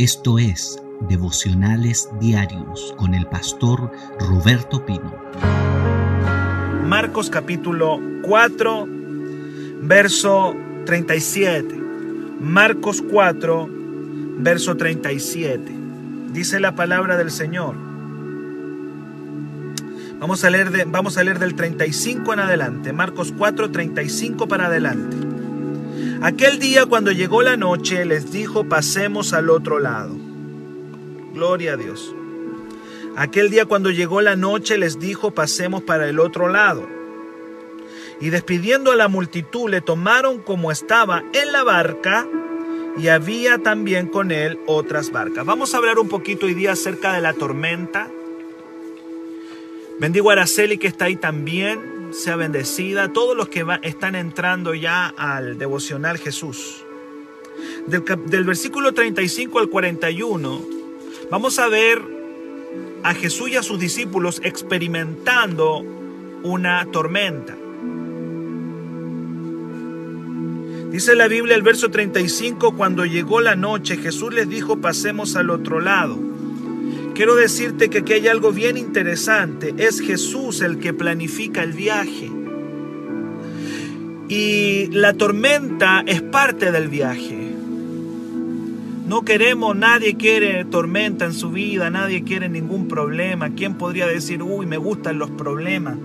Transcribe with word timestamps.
Esto 0.00 0.38
es 0.38 0.82
Devocionales 1.10 2.08
Diarios 2.18 2.94
con 2.96 3.12
el 3.12 3.26
pastor 3.26 3.92
Roberto 4.18 4.86
Pino. 4.86 5.14
Marcos 6.86 7.28
capítulo 7.28 8.00
4, 8.22 8.88
verso 9.82 10.56
37. 10.86 11.74
Marcos 12.40 13.02
4, 13.10 13.68
verso 14.38 14.74
37. 14.78 15.70
Dice 16.32 16.60
la 16.60 16.74
palabra 16.74 17.18
del 17.18 17.30
Señor. 17.30 17.74
Vamos 20.18 20.42
a 20.44 20.48
leer, 20.48 20.70
de, 20.70 20.84
vamos 20.84 21.18
a 21.18 21.24
leer 21.24 21.38
del 21.38 21.54
35 21.54 22.32
en 22.32 22.40
adelante. 22.40 22.94
Marcos 22.94 23.34
4, 23.36 23.70
35 23.70 24.48
para 24.48 24.64
adelante. 24.64 25.29
Aquel 26.22 26.58
día 26.58 26.84
cuando 26.84 27.12
llegó 27.12 27.40
la 27.40 27.56
noche 27.56 28.04
les 28.04 28.30
dijo 28.30 28.64
pasemos 28.64 29.32
al 29.32 29.48
otro 29.48 29.78
lado. 29.78 30.14
Gloria 31.32 31.72
a 31.72 31.76
Dios. 31.78 32.14
Aquel 33.16 33.48
día 33.48 33.64
cuando 33.64 33.90
llegó 33.90 34.20
la 34.20 34.36
noche 34.36 34.76
les 34.76 35.00
dijo 35.00 35.30
pasemos 35.30 35.82
para 35.82 36.06
el 36.10 36.20
otro 36.20 36.48
lado. 36.48 36.86
Y 38.20 38.28
despidiendo 38.28 38.92
a 38.92 38.96
la 38.96 39.08
multitud 39.08 39.70
le 39.70 39.80
tomaron 39.80 40.42
como 40.42 40.70
estaba 40.70 41.24
en 41.32 41.52
la 41.52 41.64
barca 41.64 42.28
y 42.98 43.08
había 43.08 43.56
también 43.56 44.06
con 44.06 44.30
él 44.30 44.60
otras 44.66 45.12
barcas. 45.12 45.46
Vamos 45.46 45.72
a 45.72 45.78
hablar 45.78 45.98
un 45.98 46.10
poquito 46.10 46.44
hoy 46.44 46.52
día 46.52 46.72
acerca 46.72 47.14
de 47.14 47.22
la 47.22 47.32
tormenta. 47.32 48.10
Bendigo 49.98 50.28
a 50.28 50.34
Araceli 50.34 50.76
que 50.76 50.88
está 50.88 51.06
ahí 51.06 51.16
también 51.16 51.99
sea 52.12 52.36
bendecida. 52.36 53.12
Todos 53.12 53.36
los 53.36 53.48
que 53.48 53.64
están 53.82 54.14
entrando 54.14 54.74
ya 54.74 55.08
al 55.08 55.58
devocional 55.58 56.18
Jesús. 56.18 56.84
Del, 57.86 58.04
del 58.26 58.44
versículo 58.44 58.92
35 58.92 59.58
al 59.58 59.68
41, 59.68 60.62
vamos 61.30 61.58
a 61.58 61.68
ver 61.68 62.00
a 63.02 63.14
Jesús 63.14 63.50
y 63.50 63.56
a 63.56 63.62
sus 63.62 63.78
discípulos 63.78 64.40
experimentando 64.44 65.84
una 66.42 66.86
tormenta. 66.86 67.56
Dice 70.90 71.14
la 71.14 71.28
Biblia 71.28 71.54
el 71.54 71.62
verso 71.62 71.90
35, 71.90 72.76
cuando 72.76 73.04
llegó 73.04 73.40
la 73.40 73.54
noche, 73.54 73.96
Jesús 73.96 74.34
les 74.34 74.48
dijo, 74.48 74.80
pasemos 74.80 75.36
al 75.36 75.50
otro 75.50 75.80
lado. 75.80 76.29
Quiero 77.20 77.36
decirte 77.36 77.90
que 77.90 77.98
aquí 77.98 78.14
hay 78.14 78.28
algo 78.28 78.50
bien 78.50 78.78
interesante. 78.78 79.74
Es 79.76 80.00
Jesús 80.00 80.62
el 80.62 80.78
que 80.78 80.94
planifica 80.94 81.62
el 81.62 81.74
viaje. 81.74 82.30
Y 84.26 84.86
la 84.86 85.12
tormenta 85.12 86.02
es 86.06 86.22
parte 86.22 86.72
del 86.72 86.88
viaje. 86.88 87.52
No 89.06 89.22
queremos, 89.26 89.76
nadie 89.76 90.16
quiere 90.16 90.64
tormenta 90.64 91.26
en 91.26 91.34
su 91.34 91.50
vida, 91.50 91.90
nadie 91.90 92.24
quiere 92.24 92.48
ningún 92.48 92.88
problema. 92.88 93.50
¿Quién 93.50 93.74
podría 93.74 94.06
decir, 94.06 94.42
uy, 94.42 94.64
me 94.64 94.78
gustan 94.78 95.18
los 95.18 95.30
problemas? 95.30 95.98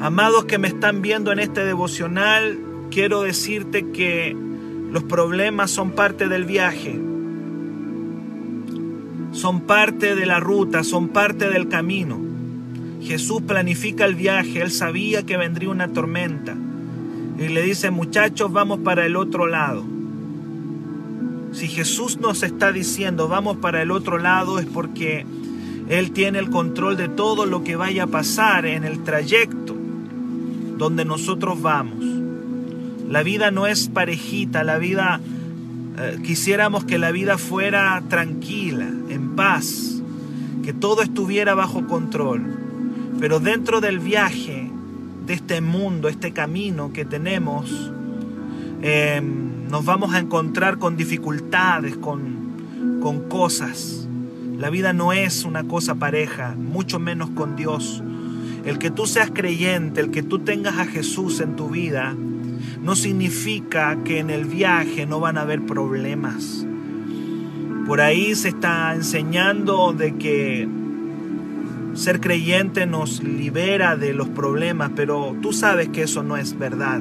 Amados 0.00 0.44
que 0.44 0.58
me 0.58 0.68
están 0.68 1.00
viendo 1.00 1.32
en 1.32 1.38
este 1.38 1.64
devocional, 1.64 2.58
quiero 2.90 3.22
decirte 3.22 3.90
que 3.90 4.36
los 4.90 5.04
problemas 5.04 5.70
son 5.70 5.92
parte 5.92 6.28
del 6.28 6.44
viaje 6.44 7.11
son 9.32 9.62
parte 9.62 10.14
de 10.14 10.26
la 10.26 10.40
ruta, 10.40 10.84
son 10.84 11.08
parte 11.08 11.48
del 11.48 11.68
camino. 11.68 12.20
Jesús 13.02 13.42
planifica 13.42 14.04
el 14.04 14.14
viaje, 14.14 14.62
él 14.62 14.70
sabía 14.70 15.24
que 15.24 15.36
vendría 15.36 15.70
una 15.70 15.88
tormenta. 15.88 16.54
Y 17.38 17.48
le 17.48 17.62
dice, 17.62 17.90
muchachos, 17.90 18.52
vamos 18.52 18.80
para 18.80 19.04
el 19.06 19.16
otro 19.16 19.46
lado. 19.46 19.84
Si 21.52 21.66
Jesús 21.66 22.18
nos 22.18 22.42
está 22.42 22.72
diciendo, 22.72 23.28
vamos 23.28 23.56
para 23.56 23.82
el 23.82 23.90
otro 23.90 24.18
lado, 24.18 24.58
es 24.58 24.66
porque 24.66 25.26
Él 25.88 26.12
tiene 26.12 26.38
el 26.38 26.50
control 26.50 26.96
de 26.96 27.08
todo 27.08 27.44
lo 27.46 27.64
que 27.64 27.76
vaya 27.76 28.04
a 28.04 28.06
pasar 28.06 28.64
en 28.66 28.84
el 28.84 29.02
trayecto 29.02 29.76
donde 30.78 31.04
nosotros 31.04 31.60
vamos. 31.60 32.04
La 33.08 33.22
vida 33.22 33.50
no 33.50 33.66
es 33.66 33.88
parejita, 33.88 34.64
la 34.64 34.78
vida 34.78 35.20
eh, 35.98 36.18
quisiéramos 36.24 36.84
que 36.84 36.98
la 36.98 37.10
vida 37.10 37.36
fuera 37.38 38.02
tranquila, 38.08 38.88
en 39.08 39.36
paz, 39.36 40.02
que 40.62 40.72
todo 40.72 41.02
estuviera 41.02 41.54
bajo 41.54 41.86
control. 41.86 42.42
Pero 43.20 43.40
dentro 43.40 43.80
del 43.80 43.98
viaje, 43.98 44.70
de 45.26 45.34
este 45.34 45.60
mundo, 45.60 46.08
este 46.08 46.32
camino 46.32 46.92
que 46.92 47.04
tenemos, 47.04 47.92
em, 48.80 49.68
nos 49.68 49.84
vamos 49.84 50.14
a 50.14 50.18
encontrar 50.18 50.78
con 50.78 50.96
dificultades, 50.96 51.96
con, 51.96 53.00
con 53.00 53.28
cosas. 53.28 54.08
La 54.58 54.70
vida 54.70 54.92
no 54.92 55.12
es 55.12 55.44
una 55.44 55.64
cosa 55.64 55.94
pareja, 55.96 56.54
mucho 56.56 56.98
menos 56.98 57.30
con 57.30 57.56
Dios. 57.56 58.02
El 58.64 58.78
que 58.78 58.90
tú 58.90 59.06
seas 59.06 59.30
creyente, 59.32 60.00
el 60.00 60.10
que 60.10 60.22
tú 60.22 60.38
tengas 60.38 60.78
a 60.78 60.86
Jesús 60.86 61.40
en 61.40 61.56
tu 61.56 61.68
vida, 61.68 62.14
no 62.82 62.96
significa 62.96 63.96
que 64.04 64.18
en 64.18 64.30
el 64.30 64.44
viaje 64.44 65.06
no 65.06 65.20
van 65.20 65.38
a 65.38 65.42
haber 65.42 65.64
problemas. 65.64 66.66
Por 67.86 68.00
ahí 68.00 68.34
se 68.34 68.48
está 68.48 68.94
enseñando 68.94 69.92
de 69.92 70.16
que 70.16 70.68
ser 71.94 72.20
creyente 72.20 72.86
nos 72.86 73.22
libera 73.22 73.96
de 73.96 74.14
los 74.14 74.28
problemas, 74.28 74.92
pero 74.96 75.36
tú 75.40 75.52
sabes 75.52 75.88
que 75.88 76.02
eso 76.02 76.22
no 76.22 76.36
es 76.36 76.58
verdad. 76.58 77.00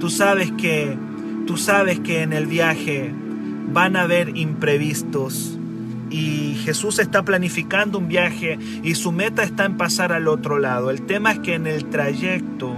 Tú 0.00 0.08
sabes 0.08 0.52
que 0.52 0.96
tú 1.46 1.56
sabes 1.56 2.00
que 2.00 2.22
en 2.22 2.32
el 2.32 2.46
viaje 2.46 3.12
van 3.72 3.96
a 3.96 4.02
haber 4.02 4.36
imprevistos 4.36 5.58
y 6.10 6.54
Jesús 6.64 6.98
está 6.98 7.22
planificando 7.22 7.98
un 7.98 8.08
viaje 8.08 8.58
y 8.82 8.94
su 8.94 9.12
meta 9.12 9.42
está 9.42 9.64
en 9.64 9.76
pasar 9.76 10.12
al 10.12 10.28
otro 10.28 10.58
lado. 10.58 10.90
El 10.90 11.02
tema 11.02 11.32
es 11.32 11.38
que 11.40 11.54
en 11.54 11.66
el 11.66 11.86
trayecto 11.86 12.74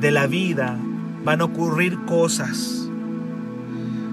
de 0.00 0.10
la 0.10 0.26
vida 0.26 0.78
van 1.24 1.40
a 1.40 1.44
ocurrir 1.44 1.98
cosas. 2.06 2.88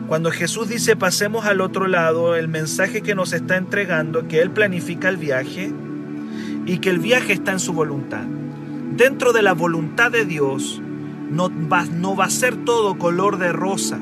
Cuando 0.08 0.32
Jesús 0.32 0.68
dice 0.68 0.96
pasemos 0.96 1.46
al 1.46 1.62
otro 1.62 1.88
lado, 1.88 2.36
el 2.36 2.48
mensaje 2.48 3.02
que 3.02 3.16
nos 3.16 3.34
está 3.34 3.58
entregando 3.58 4.28
que 4.28 4.42
Él 4.42 4.52
planifica 4.52 5.10
el 5.10 5.18
viaje 5.18 5.72
y 6.66 6.80
que 6.80 6.90
el 6.90 7.00
viaje 7.00 7.34
está 7.34 7.54
en 7.54 7.60
su 7.60 7.74
voluntad. 7.74 8.24
Dentro 8.96 9.32
de 9.34 9.42
la 9.42 9.54
voluntad 9.54 10.12
de 10.12 10.26
Dios 10.26 10.82
no 11.30 11.50
va, 11.70 11.86
no 11.86 12.16
va 12.16 12.26
a 12.26 12.30
ser 12.30 12.58
todo 12.58 12.98
color 12.98 13.38
de 13.38 13.54
rosa. 13.54 14.00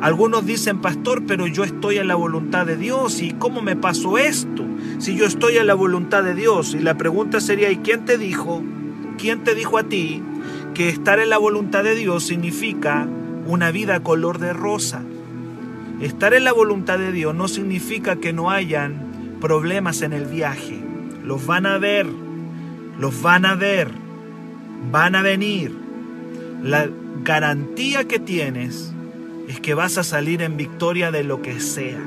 Algunos 0.00 0.46
dicen, 0.46 0.80
pastor, 0.80 1.24
pero 1.26 1.46
yo 1.46 1.64
estoy 1.64 1.98
en 1.98 2.08
la 2.08 2.14
voluntad 2.14 2.64
de 2.64 2.76
Dios. 2.76 3.20
¿Y 3.20 3.32
cómo 3.32 3.60
me 3.60 3.76
pasó 3.76 4.16
esto? 4.16 4.64
Si 4.98 5.16
yo 5.16 5.26
estoy 5.26 5.56
en 5.56 5.66
la 5.66 5.74
voluntad 5.74 6.22
de 6.22 6.34
Dios. 6.34 6.74
Y 6.74 6.78
la 6.78 6.96
pregunta 6.96 7.40
sería, 7.40 7.70
¿y 7.70 7.78
quién 7.78 8.04
te 8.04 8.16
dijo? 8.16 8.62
¿Quién 9.18 9.42
te 9.42 9.54
dijo 9.54 9.76
a 9.76 9.82
ti 9.82 10.22
que 10.78 10.88
estar 10.88 11.18
en 11.18 11.28
la 11.28 11.38
voluntad 11.38 11.82
de 11.82 11.96
Dios 11.96 12.22
significa 12.22 13.08
una 13.46 13.72
vida 13.72 14.04
color 14.04 14.38
de 14.38 14.52
rosa. 14.52 15.02
Estar 16.00 16.34
en 16.34 16.44
la 16.44 16.52
voluntad 16.52 17.00
de 17.00 17.10
Dios 17.10 17.34
no 17.34 17.48
significa 17.48 18.20
que 18.20 18.32
no 18.32 18.52
hayan 18.52 19.38
problemas 19.40 20.02
en 20.02 20.12
el 20.12 20.26
viaje. 20.26 20.78
Los 21.24 21.44
van 21.46 21.66
a 21.66 21.78
ver, 21.78 22.06
los 22.96 23.20
van 23.22 23.44
a 23.44 23.56
ver, 23.56 23.88
van 24.92 25.16
a 25.16 25.22
venir. 25.22 25.72
La 26.62 26.88
garantía 27.24 28.04
que 28.04 28.20
tienes 28.20 28.92
es 29.48 29.58
que 29.58 29.74
vas 29.74 29.98
a 29.98 30.04
salir 30.04 30.42
en 30.42 30.56
victoria 30.56 31.10
de 31.10 31.24
lo 31.24 31.42
que 31.42 31.58
sea. 31.58 31.98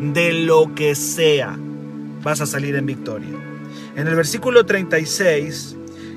De 0.00 0.32
lo 0.32 0.74
que 0.74 0.94
sea, 0.94 1.58
vas 2.22 2.40
a 2.40 2.46
salir 2.46 2.76
en 2.76 2.86
victoria. 2.86 3.36
En 3.94 4.08
el 4.08 4.14
versículo 4.14 4.64
36 4.64 5.75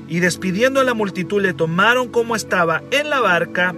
y 0.09 0.19
despidiendo 0.19 0.79
a 0.79 0.83
la 0.83 0.95
multitud 0.95 1.41
le 1.41 1.53
tomaron 1.53 2.09
como 2.09 2.35
estaba 2.35 2.81
en 2.91 3.09
la 3.09 3.21
barca 3.21 3.75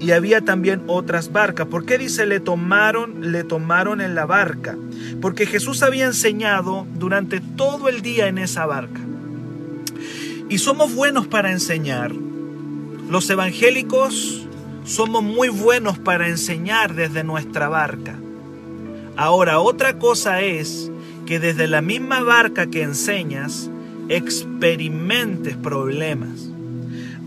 y 0.00 0.12
había 0.12 0.40
también 0.40 0.82
otras 0.86 1.32
barcas. 1.32 1.66
¿Por 1.66 1.84
qué 1.84 1.98
dice 1.98 2.26
le 2.26 2.40
tomaron, 2.40 3.32
le 3.32 3.44
tomaron 3.44 4.00
en 4.00 4.14
la 4.14 4.26
barca? 4.26 4.76
Porque 5.20 5.44
Jesús 5.46 5.82
había 5.82 6.06
enseñado 6.06 6.86
durante 6.94 7.40
todo 7.40 7.88
el 7.88 8.00
día 8.00 8.28
en 8.28 8.38
esa 8.38 8.64
barca. 8.64 9.00
Y 10.48 10.58
somos 10.58 10.94
buenos 10.94 11.26
para 11.26 11.50
enseñar. 11.50 12.12
Los 13.10 13.28
evangélicos 13.28 14.46
somos 14.84 15.22
muy 15.22 15.50
buenos 15.50 15.98
para 15.98 16.28
enseñar 16.28 16.94
desde 16.94 17.24
nuestra 17.24 17.68
barca. 17.68 18.14
Ahora, 19.16 19.58
otra 19.58 19.98
cosa 19.98 20.40
es 20.40 20.90
que 21.26 21.40
desde 21.40 21.66
la 21.66 21.82
misma 21.82 22.22
barca 22.22 22.68
que 22.68 22.82
enseñas, 22.82 23.68
experimentes 24.08 25.56
problemas. 25.56 26.48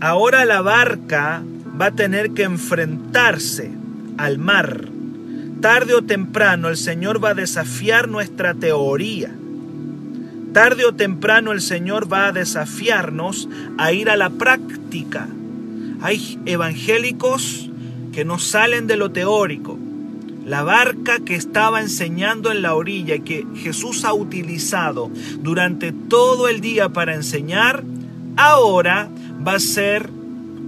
Ahora 0.00 0.44
la 0.44 0.62
barca 0.62 1.42
va 1.80 1.86
a 1.86 1.92
tener 1.92 2.32
que 2.32 2.42
enfrentarse 2.42 3.70
al 4.18 4.38
mar. 4.38 4.88
Tarde 5.60 5.94
o 5.94 6.02
temprano 6.02 6.68
el 6.68 6.76
Señor 6.76 7.22
va 7.22 7.30
a 7.30 7.34
desafiar 7.34 8.08
nuestra 8.08 8.54
teoría. 8.54 9.30
Tarde 10.52 10.84
o 10.84 10.92
temprano 10.92 11.52
el 11.52 11.60
Señor 11.60 12.12
va 12.12 12.26
a 12.26 12.32
desafiarnos 12.32 13.48
a 13.78 13.92
ir 13.92 14.10
a 14.10 14.16
la 14.16 14.30
práctica. 14.30 15.28
Hay 16.02 16.38
evangélicos 16.46 17.70
que 18.12 18.24
no 18.24 18.38
salen 18.38 18.86
de 18.86 18.96
lo 18.96 19.12
teórico. 19.12 19.78
La 20.44 20.62
barca 20.62 21.20
que 21.20 21.36
estaba 21.36 21.80
enseñando 21.80 22.50
en 22.50 22.62
la 22.62 22.74
orilla 22.74 23.14
y 23.14 23.20
que 23.20 23.46
Jesús 23.56 24.04
ha 24.04 24.12
utilizado 24.12 25.10
durante 25.38 25.92
todo 25.92 26.48
el 26.48 26.60
día 26.60 26.88
para 26.88 27.14
enseñar, 27.14 27.84
ahora 28.36 29.08
va 29.46 29.54
a 29.54 29.60
ser 29.60 30.10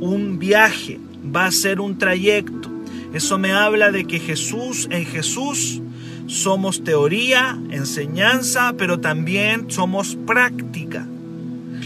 un 0.01 0.39
viaje, 0.39 1.01
va 1.35 1.47
a 1.47 1.53
ser 1.53 1.81
un 1.81 1.99
trayecto. 1.99 2.71
Eso 3.13 3.39
me 3.39 3.53
habla 3.53 3.91
de 3.91 4.05
que 4.05 4.21
Jesús, 4.21 4.89
en 4.91 5.05
Jesús, 5.07 5.81
somos 6.27 6.85
teoría, 6.85 7.59
enseñanza, 7.71 8.75
pero 8.79 9.01
también 9.01 9.71
somos 9.71 10.17
práctica. 10.27 11.07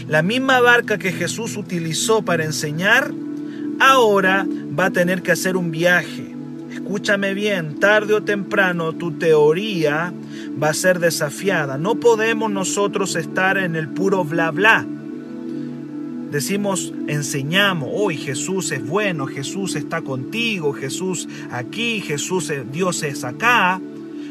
La 0.07 0.21
misma 0.21 0.59
barca 0.59 0.97
que 0.97 1.11
Jesús 1.11 1.57
utilizó 1.57 2.21
para 2.21 2.45
enseñar, 2.45 3.11
ahora 3.79 4.47
va 4.77 4.85
a 4.85 4.91
tener 4.91 5.21
que 5.21 5.31
hacer 5.31 5.55
un 5.55 5.71
viaje. 5.71 6.28
Escúchame 6.89 7.35
bien, 7.35 7.79
tarde 7.79 8.15
o 8.15 8.23
temprano 8.23 8.93
tu 8.93 9.11
teoría 9.11 10.11
va 10.61 10.69
a 10.69 10.73
ser 10.73 10.97
desafiada. 10.97 11.77
No 11.77 11.99
podemos 11.99 12.49
nosotros 12.49 13.15
estar 13.15 13.59
en 13.59 13.75
el 13.75 13.89
puro 13.89 14.23
bla 14.23 14.49
bla. 14.49 14.87
Decimos, 16.31 16.91
enseñamos, 17.05 17.91
hoy 17.93 18.17
Jesús 18.17 18.71
es 18.71 18.83
bueno, 18.83 19.27
Jesús 19.27 19.75
está 19.75 20.01
contigo, 20.01 20.73
Jesús 20.73 21.29
aquí, 21.51 22.01
Jesús, 22.01 22.51
Dios 22.71 23.03
es 23.03 23.23
acá. 23.23 23.79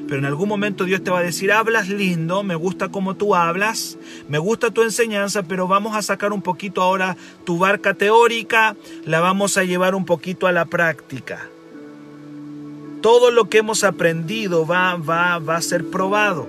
Pero 0.09 0.19
en 0.19 0.25
algún 0.25 0.49
momento 0.49 0.85
Dios 0.85 1.05
te 1.05 1.13
va 1.13 1.21
a 1.21 1.23
decir, 1.23 1.53
hablas 1.53 1.89
lindo, 1.89 2.43
me 2.43 2.57
gusta 2.57 2.89
como 2.89 3.15
tú 3.15 3.37
hablas, 3.37 3.99
me 4.29 4.39
gusta 4.39 4.73
tu 4.73 4.83
enseñanza, 4.83 5.45
pero 5.45 5.69
vamos 5.69 5.95
a 5.95 6.03
sacar 6.03 6.33
un 6.33 6.43
poquito 6.43 6.83
ahora 6.83 7.17
tu 7.45 7.57
barca 7.57 7.95
teórica, 7.95 8.75
la 9.05 9.21
vamos 9.21 9.57
a 9.59 9.63
llevar 9.63 9.95
un 9.95 10.05
poquito 10.05 10.49
a 10.49 10.53
la 10.53 10.65
práctica. 10.65 11.49
Todo 13.01 13.31
lo 13.31 13.49
que 13.49 13.59
hemos 13.59 13.85
aprendido 13.85 14.67
va, 14.67 14.97
va, 14.97 15.39
va 15.39 15.57
a 15.57 15.63
ser 15.63 15.85
probado. 15.85 16.49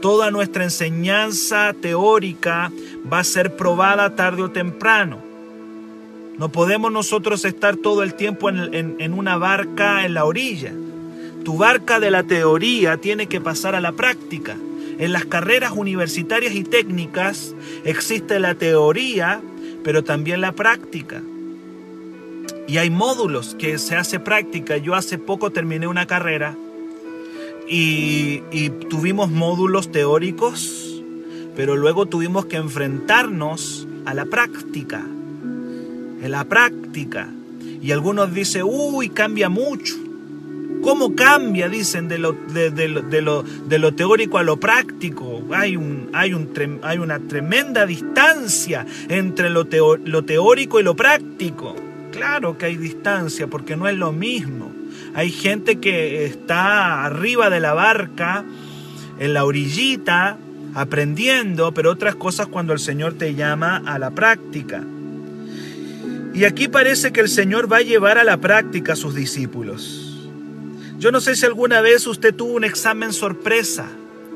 Toda 0.00 0.30
nuestra 0.30 0.64
enseñanza 0.64 1.74
teórica 1.80 2.72
va 3.12 3.18
a 3.18 3.24
ser 3.24 3.56
probada 3.56 4.16
tarde 4.16 4.42
o 4.42 4.50
temprano. 4.50 5.18
No 6.38 6.50
podemos 6.50 6.90
nosotros 6.90 7.44
estar 7.44 7.76
todo 7.76 8.02
el 8.02 8.14
tiempo 8.14 8.48
en, 8.48 8.96
en 8.98 9.12
una 9.12 9.36
barca 9.36 10.06
en 10.06 10.14
la 10.14 10.24
orilla. 10.24 10.72
Tu 11.44 11.58
barca 11.58 12.00
de 12.00 12.10
la 12.10 12.22
teoría 12.22 12.96
tiene 12.96 13.26
que 13.26 13.42
pasar 13.42 13.74
a 13.74 13.80
la 13.80 13.92
práctica. 13.92 14.56
En 14.98 15.12
las 15.12 15.26
carreras 15.26 15.72
universitarias 15.74 16.54
y 16.54 16.64
técnicas 16.64 17.54
existe 17.84 18.38
la 18.40 18.54
teoría, 18.54 19.42
pero 19.84 20.02
también 20.04 20.40
la 20.40 20.52
práctica. 20.52 21.22
Y 22.70 22.78
hay 22.78 22.88
módulos 22.88 23.56
que 23.58 23.78
se 23.78 23.96
hace 23.96 24.20
práctica. 24.20 24.76
Yo 24.76 24.94
hace 24.94 25.18
poco 25.18 25.50
terminé 25.50 25.88
una 25.88 26.06
carrera 26.06 26.54
y, 27.68 28.44
y, 28.52 28.70
tuvimos 28.88 29.28
módulos 29.28 29.90
teóricos, 29.90 31.02
pero 31.56 31.74
luego 31.74 32.06
tuvimos 32.06 32.46
que 32.46 32.58
enfrentarnos 32.58 33.88
a 34.06 34.14
la 34.14 34.24
práctica. 34.26 35.04
En 36.22 36.30
la 36.30 36.44
práctica. 36.44 37.28
Y 37.82 37.90
algunos 37.90 38.32
dicen, 38.32 38.62
uy, 38.64 39.08
cambia 39.08 39.48
mucho. 39.48 39.96
¿Cómo 40.80 41.16
cambia, 41.16 41.68
dicen, 41.68 42.06
de 42.06 42.18
lo, 42.18 42.36
de, 42.52 42.70
de, 42.70 42.88
lo, 43.20 43.42
de 43.42 43.78
lo, 43.80 43.94
teórico 43.94 44.38
a 44.38 44.44
lo 44.44 44.60
práctico? 44.60 45.42
Hay, 45.50 45.74
un, 45.74 46.08
hay, 46.12 46.34
un, 46.34 46.48
hay 46.84 46.98
una 46.98 47.18
tremenda 47.18 47.84
distancia 47.84 48.86
entre 49.08 49.50
lo, 49.50 49.66
teo, 49.66 49.96
lo 49.96 50.24
teórico 50.24 50.78
y 50.78 50.84
lo 50.84 50.94
práctico. 50.94 51.74
Claro 52.20 52.58
que 52.58 52.66
hay 52.66 52.76
distancia 52.76 53.46
porque 53.46 53.78
no 53.78 53.88
es 53.88 53.96
lo 53.96 54.12
mismo. 54.12 54.70
Hay 55.14 55.30
gente 55.30 55.80
que 55.80 56.26
está 56.26 57.06
arriba 57.06 57.48
de 57.48 57.60
la 57.60 57.72
barca, 57.72 58.44
en 59.18 59.32
la 59.32 59.46
orillita, 59.46 60.36
aprendiendo, 60.74 61.72
pero 61.72 61.90
otras 61.90 62.16
cosas 62.16 62.48
cuando 62.48 62.74
el 62.74 62.78
Señor 62.78 63.14
te 63.14 63.34
llama 63.34 63.82
a 63.86 63.98
la 63.98 64.10
práctica. 64.10 64.84
Y 66.34 66.44
aquí 66.44 66.68
parece 66.68 67.10
que 67.10 67.20
el 67.20 67.30
Señor 67.30 67.72
va 67.72 67.78
a 67.78 67.82
llevar 67.82 68.18
a 68.18 68.24
la 68.24 68.36
práctica 68.36 68.92
a 68.92 68.96
sus 68.96 69.14
discípulos. 69.14 70.28
Yo 70.98 71.12
no 71.12 71.22
sé 71.22 71.36
si 71.36 71.46
alguna 71.46 71.80
vez 71.80 72.06
usted 72.06 72.34
tuvo 72.34 72.52
un 72.52 72.64
examen 72.64 73.14
sorpresa 73.14 73.86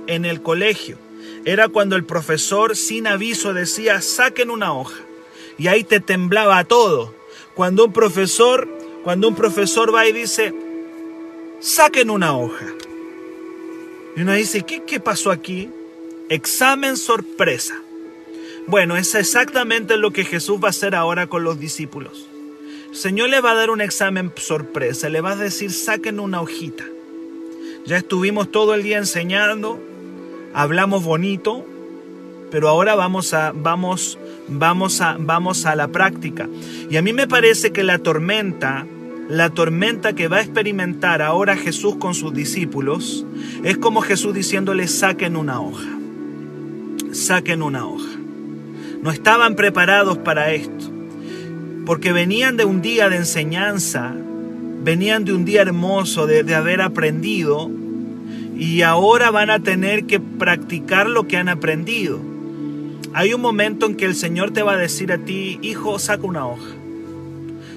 en 0.07 0.25
el 0.25 0.41
colegio. 0.41 0.97
Era 1.45 1.69
cuando 1.69 1.97
el 1.97 2.05
profesor 2.07 2.77
sin 2.77 3.07
aviso 3.07 3.53
decía, 3.53 4.01
saquen 4.01 4.49
una 4.49 4.73
hoja. 4.73 5.03
Y 5.59 5.67
ahí 5.67 5.85
te 5.85 6.01
temblaba 6.01 6.65
todo. 6.65 7.14
Cuando 7.55 7.85
un 7.85 7.93
profesor, 7.93 8.69
cuando 9.05 9.29
un 9.29 9.35
profesor 9.35 9.95
va 9.95 10.07
y 10.07 10.13
dice, 10.13 10.53
saquen 11.61 12.11
una 12.11 12.37
hoja. 12.37 12.67
Y 14.17 14.23
uno 14.23 14.33
dice, 14.33 14.63
¿qué, 14.63 15.01
pasó 15.01 15.31
aquí? 15.31 15.71
Examen 16.29 16.97
sorpresa. 16.97 17.81
Bueno, 18.67 18.97
es 18.97 19.15
exactamente 19.15 19.97
lo 19.97 20.11
que 20.11 20.25
Jesús 20.25 20.59
va 20.63 20.69
a 20.69 20.71
hacer 20.71 20.95
ahora 20.95 21.27
con 21.27 21.45
los 21.45 21.59
discípulos. 21.59 22.29
Señor 22.93 23.29
le 23.31 23.41
va 23.41 23.53
a 23.53 23.55
dar 23.55 23.71
un 23.71 23.81
examen 23.81 24.33
sorpresa, 24.37 25.09
le 25.09 25.21
va 25.21 25.33
a 25.33 25.37
decir, 25.37 25.73
saquen 25.73 26.21
una 26.21 26.41
hojita. 26.41 26.85
Ya 27.87 27.99
estuvimos 27.99 28.51
todo 28.51 28.75
el 28.75 28.83
día 28.83 28.99
enseñando, 28.99 29.81
hablamos 30.55 31.05
bonito, 31.05 31.67
pero 32.51 32.69
ahora 32.69 32.95
vamos 32.95 33.35
a, 33.35 33.53
vamos, 33.53 34.17
vamos 34.49 35.01
a, 35.01 35.17
vamos 35.19 35.67
a 35.67 35.75
la 35.75 35.89
práctica. 35.89 36.49
Y 36.91 36.97
a 36.97 37.03
mí 37.03 37.13
me 37.13 37.29
parece 37.29 37.73
que 37.73 37.83
la 37.83 37.99
tormenta, 37.99 38.87
la 39.29 39.51
tormenta 39.51 40.15
que 40.15 40.29
va 40.29 40.39
a 40.39 40.43
experimentar 40.43 41.23
ahora 41.23 41.57
Jesús 41.57 41.97
con 41.97 42.15
sus 42.15 42.33
discípulos, 42.35 43.27
es 43.63 43.79
como 43.79 44.03
Jesús 44.03 44.35
diciéndole, 44.35 44.89
saquen 44.89 45.37
una 45.37 45.61
hoja, 45.61 45.99
saquen 47.13 47.63
una 47.63 47.87
hoja. 47.87 48.13
No 49.03 49.11
estaban 49.11 49.55
preparados 49.55 50.19
para 50.19 50.53
esto 50.53 50.95
porque 51.85 52.13
venían 52.13 52.57
de 52.57 52.65
un 52.65 52.81
día 52.81 53.09
de 53.09 53.17
enseñanza, 53.17 54.15
venían 54.83 55.25
de 55.25 55.33
un 55.33 55.45
día 55.45 55.63
hermoso 55.63 56.27
de, 56.27 56.43
de, 56.43 56.55
haber 56.55 56.81
aprendido 56.81 57.71
y 58.57 58.83
ahora 58.83 59.31
van 59.31 59.51
a 59.51 59.61
tener 59.61 60.07
que 60.07 60.21
practicar 60.21 61.09
lo 61.09 61.27
que 61.27 61.37
han 61.37 61.49
aprendido. 61.49 62.34
Hay 63.15 63.33
un 63.33 63.41
momento 63.41 63.87
en 63.87 63.95
que 63.95 64.07
el 64.07 64.17
Señor 64.17 64.51
te 64.51 64.65
va 64.65 64.73
a 64.73 64.77
decir 64.77 65.13
a 65.13 65.19
ti, 65.19 65.61
hijo, 65.63 66.01
saca 66.01 66.27
una 66.27 66.49
hoja, 66.49 66.75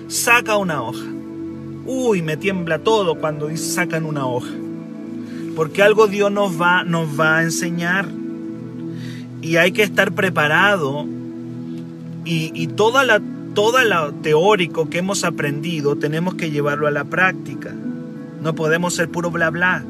saca 0.07 0.57
una 0.57 0.81
hoja. 0.81 1.05
Uy, 1.85 2.23
me 2.23 2.37
tiembla 2.37 2.79
todo 2.79 3.19
cuando 3.19 3.47
dice 3.47 3.71
sacan 3.71 4.05
una 4.05 4.25
hoja, 4.25 4.49
porque 5.55 5.83
algo 5.83 6.07
Dios 6.07 6.31
nos 6.31 6.59
va, 6.59 6.83
nos 6.83 7.19
va 7.19 7.37
a 7.37 7.43
enseñar 7.43 8.07
y 9.41 9.57
hay 9.57 9.71
que 9.73 9.83
estar 9.83 10.11
preparado 10.11 11.05
y, 12.25 12.51
y 12.55 12.67
toda 12.67 13.03
la 13.03 13.21
todo 13.53 13.83
lo 13.83 14.13
teórico 14.15 14.89
que 14.89 14.99
hemos 14.99 15.23
aprendido 15.23 15.95
tenemos 15.95 16.35
que 16.35 16.51
llevarlo 16.51 16.87
a 16.87 16.91
la 16.91 17.05
práctica. 17.05 17.73
No 18.41 18.53
podemos 18.53 18.95
ser 18.95 19.09
puro 19.09 19.31
bla 19.31 19.49
bla. 19.49 19.83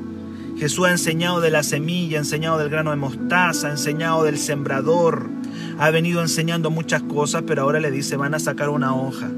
Jesús 0.58 0.88
ha 0.88 0.92
enseñado 0.92 1.40
de 1.40 1.52
la 1.52 1.62
semilla, 1.62 2.18
ha 2.18 2.22
enseñado 2.22 2.58
del 2.58 2.70
grano 2.70 2.90
de 2.90 2.98
mostaza, 2.98 3.68
ha 3.68 3.72
enseñado 3.72 4.24
del 4.24 4.40
sembrador, 4.40 5.30
ha 5.78 5.92
venido 5.92 6.22
enseñando 6.22 6.72
muchas 6.72 7.04
cosas, 7.04 7.44
pero 7.46 7.62
ahora 7.62 7.80
le 7.80 7.92
dice, 7.92 8.18
van 8.18 8.34
a 8.34 8.40
sacar 8.40 8.70
una 8.70 8.96
hoja. 8.96 9.30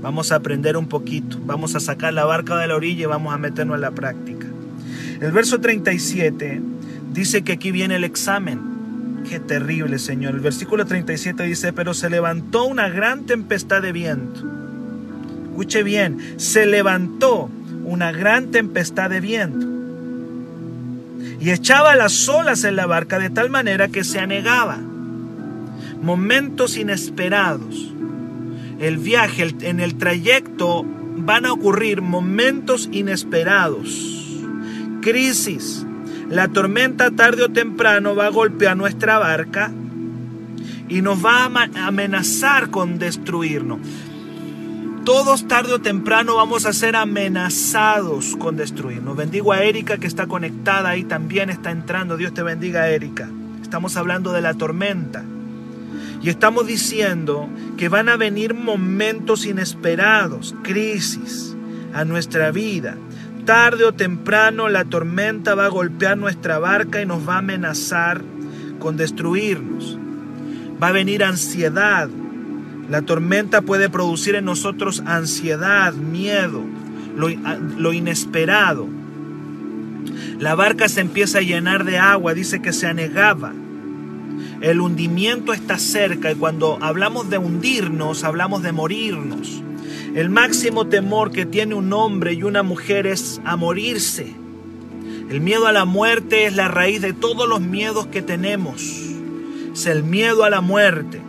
Vamos 0.00 0.32
a 0.32 0.36
aprender 0.36 0.78
un 0.78 0.88
poquito, 0.88 1.38
vamos 1.44 1.74
a 1.74 1.80
sacar 1.80 2.14
la 2.14 2.24
barca 2.24 2.56
de 2.56 2.68
la 2.68 2.76
orilla 2.76 3.02
y 3.02 3.06
vamos 3.06 3.34
a 3.34 3.38
meternos 3.38 3.74
en 3.74 3.82
la 3.82 3.90
práctica. 3.90 4.46
El 5.20 5.32
verso 5.32 5.60
37 5.60 6.62
dice 7.12 7.42
que 7.42 7.52
aquí 7.52 7.70
viene 7.70 7.96
el 7.96 8.04
examen. 8.04 9.22
Qué 9.28 9.40
terrible, 9.40 9.98
Señor. 9.98 10.34
El 10.34 10.40
versículo 10.40 10.86
37 10.86 11.42
dice, 11.42 11.74
pero 11.74 11.92
se 11.92 12.08
levantó 12.08 12.64
una 12.64 12.88
gran 12.88 13.26
tempestad 13.26 13.82
de 13.82 13.92
viento. 13.92 14.42
Escuche 15.50 15.82
bien, 15.82 16.18
se 16.36 16.64
levantó 16.64 17.50
una 17.84 18.12
gran 18.12 18.50
tempestad 18.50 19.10
de 19.10 19.20
viento. 19.20 19.75
Y 21.40 21.50
echaba 21.50 21.96
las 21.96 22.28
olas 22.28 22.64
en 22.64 22.76
la 22.76 22.86
barca 22.86 23.18
de 23.18 23.30
tal 23.30 23.50
manera 23.50 23.88
que 23.88 24.04
se 24.04 24.18
anegaba. 24.18 24.78
Momentos 26.02 26.76
inesperados. 26.76 27.92
El 28.78 28.98
viaje, 28.98 29.54
en 29.62 29.80
el 29.80 29.96
trayecto 29.96 30.84
van 31.16 31.46
a 31.46 31.52
ocurrir 31.52 32.02
momentos 32.02 32.88
inesperados. 32.92 34.42
Crisis, 35.00 35.86
la 36.28 36.48
tormenta 36.48 37.10
tarde 37.10 37.44
o 37.44 37.48
temprano 37.48 38.14
va 38.14 38.26
a 38.26 38.30
golpear 38.30 38.76
nuestra 38.76 39.18
barca 39.18 39.72
y 40.88 41.02
nos 41.02 41.24
va 41.24 41.44
a 41.44 41.86
amenazar 41.86 42.70
con 42.70 42.98
destruirnos. 42.98 43.78
Todos 45.06 45.46
tarde 45.48 45.72
o 45.72 45.78
temprano 45.78 46.36
vamos 46.36 46.66
a 46.66 46.74
ser 46.74 46.96
amenazados 46.96 48.36
con 48.36 48.56
destruirnos. 48.56 49.16
Bendigo 49.16 49.52
a 49.52 49.62
Erika 49.62 49.98
que 49.98 50.08
está 50.08 50.26
conectada 50.26 50.90
ahí, 50.90 51.04
también 51.04 51.48
está 51.48 51.70
entrando. 51.70 52.16
Dios 52.16 52.34
te 52.34 52.42
bendiga, 52.42 52.88
Erika. 52.88 53.30
Estamos 53.62 53.96
hablando 53.96 54.32
de 54.32 54.42
la 54.42 54.54
tormenta. 54.54 55.24
Y 56.22 56.28
estamos 56.28 56.66
diciendo 56.66 57.48
que 57.78 57.88
van 57.88 58.08
a 58.08 58.16
venir 58.16 58.52
momentos 58.52 59.46
inesperados, 59.46 60.56
crisis 60.64 61.56
a 61.94 62.04
nuestra 62.04 62.50
vida 62.50 62.96
tarde 63.46 63.84
o 63.84 63.94
temprano 63.94 64.68
la 64.68 64.84
tormenta 64.84 65.54
va 65.54 65.66
a 65.66 65.68
golpear 65.68 66.18
nuestra 66.18 66.58
barca 66.58 67.00
y 67.00 67.06
nos 67.06 67.26
va 67.26 67.36
a 67.36 67.38
amenazar 67.38 68.20
con 68.80 68.96
destruirnos. 68.96 69.96
Va 70.82 70.88
a 70.88 70.92
venir 70.92 71.24
ansiedad. 71.24 72.10
La 72.88 73.02
tormenta 73.02 73.62
puede 73.62 73.90
producir 73.90 74.36
en 74.36 74.44
nosotros 74.44 75.02
ansiedad, 75.06 75.92
miedo, 75.94 76.62
lo, 77.16 77.28
lo 77.28 77.92
inesperado. 77.92 78.86
La 80.38 80.54
barca 80.54 80.88
se 80.88 81.00
empieza 81.00 81.38
a 81.38 81.42
llenar 81.42 81.84
de 81.84 81.98
agua, 81.98 82.34
dice 82.34 82.62
que 82.62 82.72
se 82.72 82.86
anegaba. 82.86 83.52
El 84.60 84.80
hundimiento 84.80 85.52
está 85.52 85.78
cerca 85.78 86.30
y 86.30 86.34
cuando 86.34 86.78
hablamos 86.80 87.28
de 87.28 87.38
hundirnos, 87.38 88.24
hablamos 88.24 88.62
de 88.62 88.72
morirnos. 88.72 89.62
El 90.14 90.30
máximo 90.30 90.86
temor 90.86 91.30
que 91.30 91.44
tiene 91.44 91.74
un 91.74 91.92
hombre 91.92 92.32
y 92.32 92.42
una 92.42 92.62
mujer 92.62 93.06
es 93.06 93.40
a 93.44 93.56
morirse. 93.56 94.32
El 95.28 95.40
miedo 95.40 95.66
a 95.66 95.72
la 95.72 95.84
muerte 95.84 96.46
es 96.46 96.54
la 96.54 96.68
raíz 96.68 97.02
de 97.02 97.12
todos 97.12 97.48
los 97.48 97.60
miedos 97.60 98.06
que 98.06 98.22
tenemos. 98.22 98.82
Es 99.72 99.86
el 99.86 100.04
miedo 100.04 100.44
a 100.44 100.50
la 100.50 100.60
muerte, 100.60 101.20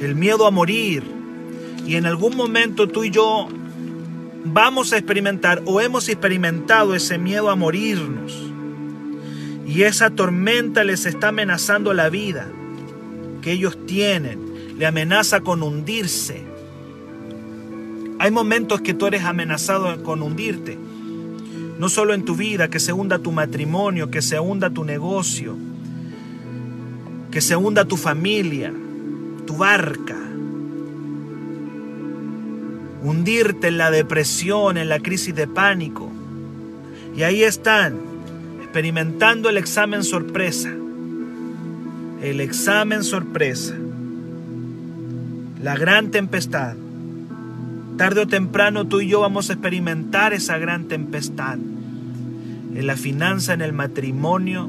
el 0.00 0.14
miedo 0.14 0.46
a 0.46 0.50
morir. 0.50 1.02
Y 1.86 1.96
en 1.96 2.06
algún 2.06 2.36
momento 2.36 2.88
tú 2.88 3.04
y 3.04 3.10
yo 3.10 3.48
vamos 4.44 4.92
a 4.92 4.98
experimentar 4.98 5.62
o 5.66 5.80
hemos 5.80 6.08
experimentado 6.08 6.94
ese 6.94 7.18
miedo 7.18 7.50
a 7.50 7.56
morirnos. 7.56 8.48
Y 9.66 9.82
esa 9.82 10.10
tormenta 10.10 10.84
les 10.84 11.06
está 11.06 11.28
amenazando 11.28 11.92
la 11.92 12.08
vida 12.08 12.48
que 13.42 13.52
ellos 13.52 13.78
tienen. 13.86 14.76
Le 14.78 14.86
amenaza 14.86 15.40
con 15.40 15.62
hundirse. 15.62 16.42
Hay 18.18 18.30
momentos 18.30 18.80
que 18.80 18.94
tú 18.94 19.06
eres 19.06 19.24
amenazado 19.24 20.02
con 20.02 20.22
hundirte. 20.22 20.78
No 21.78 21.88
solo 21.88 22.14
en 22.14 22.24
tu 22.24 22.34
vida, 22.34 22.68
que 22.68 22.80
se 22.80 22.92
hunda 22.92 23.18
tu 23.18 23.30
matrimonio, 23.30 24.10
que 24.10 24.22
se 24.22 24.40
hunda 24.40 24.70
tu 24.70 24.84
negocio, 24.84 25.56
que 27.30 27.40
se 27.40 27.54
hunda 27.54 27.84
tu 27.84 27.96
familia, 27.96 28.72
tu 29.48 29.56
barca 29.56 30.14
hundirte 33.02 33.68
en 33.68 33.78
la 33.78 33.90
depresión, 33.90 34.76
en 34.76 34.90
la 34.90 35.00
crisis 35.00 35.34
de 35.34 35.48
pánico. 35.48 36.10
Y 37.16 37.22
ahí 37.22 37.42
están, 37.42 37.96
experimentando 38.62 39.48
el 39.48 39.56
examen 39.56 40.04
sorpresa. 40.04 40.68
El 42.20 42.40
examen 42.40 43.02
sorpresa. 43.04 43.74
La 45.62 45.76
gran 45.76 46.10
tempestad. 46.10 46.74
Tarde 47.96 48.20
o 48.20 48.26
temprano 48.26 48.86
tú 48.86 49.00
y 49.00 49.08
yo 49.08 49.20
vamos 49.20 49.48
a 49.48 49.54
experimentar 49.54 50.34
esa 50.34 50.58
gran 50.58 50.88
tempestad. 50.88 51.54
En 51.54 52.86
la 52.86 52.96
finanza, 52.96 53.54
en 53.54 53.62
el 53.62 53.72
matrimonio, 53.72 54.68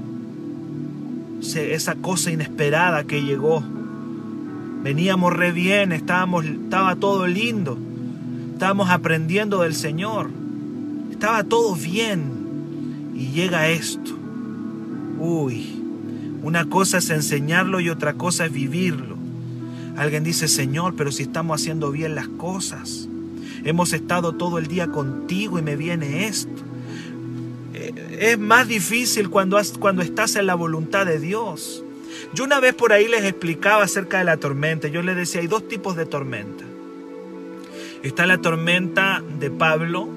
esa 1.42 1.96
cosa 1.96 2.32
inesperada 2.32 3.04
que 3.04 3.22
llegó. 3.22 3.62
Veníamos 4.84 5.34
re 5.34 5.52
bien, 5.52 5.92
estábamos, 5.92 6.46
estaba 6.46 6.96
todo 6.96 7.28
lindo 7.28 7.78
Estábamos 8.60 8.90
aprendiendo 8.90 9.62
del 9.62 9.74
Señor. 9.74 10.30
Estaba 11.12 11.46
todo 11.46 11.78
bien. 11.78 13.14
Y 13.16 13.28
llega 13.28 13.70
esto. 13.70 14.12
Uy, 15.18 15.82
una 16.44 16.66
cosa 16.66 16.98
es 16.98 17.10
enseñarlo 17.10 17.80
y 17.80 17.90
otra 17.90 18.16
cosa 18.16 18.46
es 18.46 18.52
vivirlo. 18.52 19.16
Alguien 19.96 20.26
dice, 20.26 20.50
Señor, 20.50 20.96
pero 20.98 21.14
si 21.14 21.24
estamos 21.24 21.62
haciendo 21.62 21.90
bien 21.92 22.16
las 22.16 22.28
cosas. 22.28 23.08
Hemos 23.64 23.94
estado 23.94 24.34
todo 24.34 24.58
el 24.58 24.68
día 24.68 24.88
contigo 24.88 25.58
y 25.58 25.62
me 25.62 25.78
viene 25.78 26.28
esto. 26.28 26.62
Eh, 27.74 28.28
es 28.34 28.38
más 28.38 28.68
difícil 28.68 29.30
cuando, 29.30 29.58
cuando 29.80 30.02
estás 30.02 30.36
en 30.36 30.48
la 30.48 30.56
voluntad 30.56 31.06
de 31.06 31.18
Dios. 31.18 31.82
Yo 32.34 32.44
una 32.44 32.60
vez 32.60 32.74
por 32.74 32.94
ahí 32.94 33.08
les 33.08 33.24
explicaba 33.24 33.84
acerca 33.84 34.20
de 34.20 34.24
la 34.24 34.38
tormenta. 34.38 34.88
Yo 34.88 35.02
les 35.02 35.16
decía, 35.16 35.42
hay 35.42 35.48
dos 35.48 35.68
tipos 35.68 35.96
de 35.96 36.06
tormenta. 36.06 36.64
Está 38.04 38.26
la 38.26 38.38
tormenta 38.38 39.22
de 39.40 39.52
Pablo. 39.52 40.08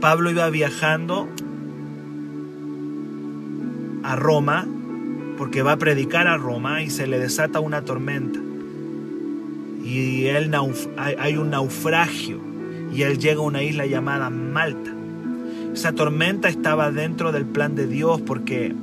Pablo 0.00 0.30
iba 0.30 0.48
viajando 0.50 1.28
a 4.02 4.16
Roma 4.16 4.66
porque 5.36 5.62
va 5.62 5.72
a 5.72 5.76
predicar 5.76 6.28
a 6.28 6.36
Roma 6.36 6.82
y 6.82 6.90
se 6.90 7.06
le 7.06 7.18
desata 7.18 7.60
una 7.60 7.82
tormenta. 7.82 8.38
Y 9.84 10.26
él 10.26 10.50
hay 10.96 11.36
un 11.36 11.50
naufragio 11.50 12.40
y 12.92 13.02
él 13.02 13.18
llega 13.18 13.40
a 13.40 13.44
una 13.44 13.62
isla 13.62 13.86
llamada 13.86 14.30
Malta. 14.30 14.92
Esa 15.74 15.92
tormenta 15.92 16.48
estaba 16.48 16.90
dentro 16.90 17.32
del 17.32 17.44
plan 17.44 17.74
de 17.74 17.86
Dios 17.86 18.22
porque 18.22 18.74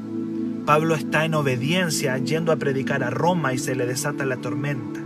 Pablo 0.65 0.95
está 0.95 1.25
en 1.25 1.33
obediencia 1.33 2.17
yendo 2.17 2.53
a 2.53 2.55
predicar 2.55 3.03
a 3.03 3.09
Roma 3.09 3.53
y 3.53 3.57
se 3.57 3.75
le 3.75 3.85
desata 3.85 4.25
la 4.25 4.37
tormenta. 4.37 5.01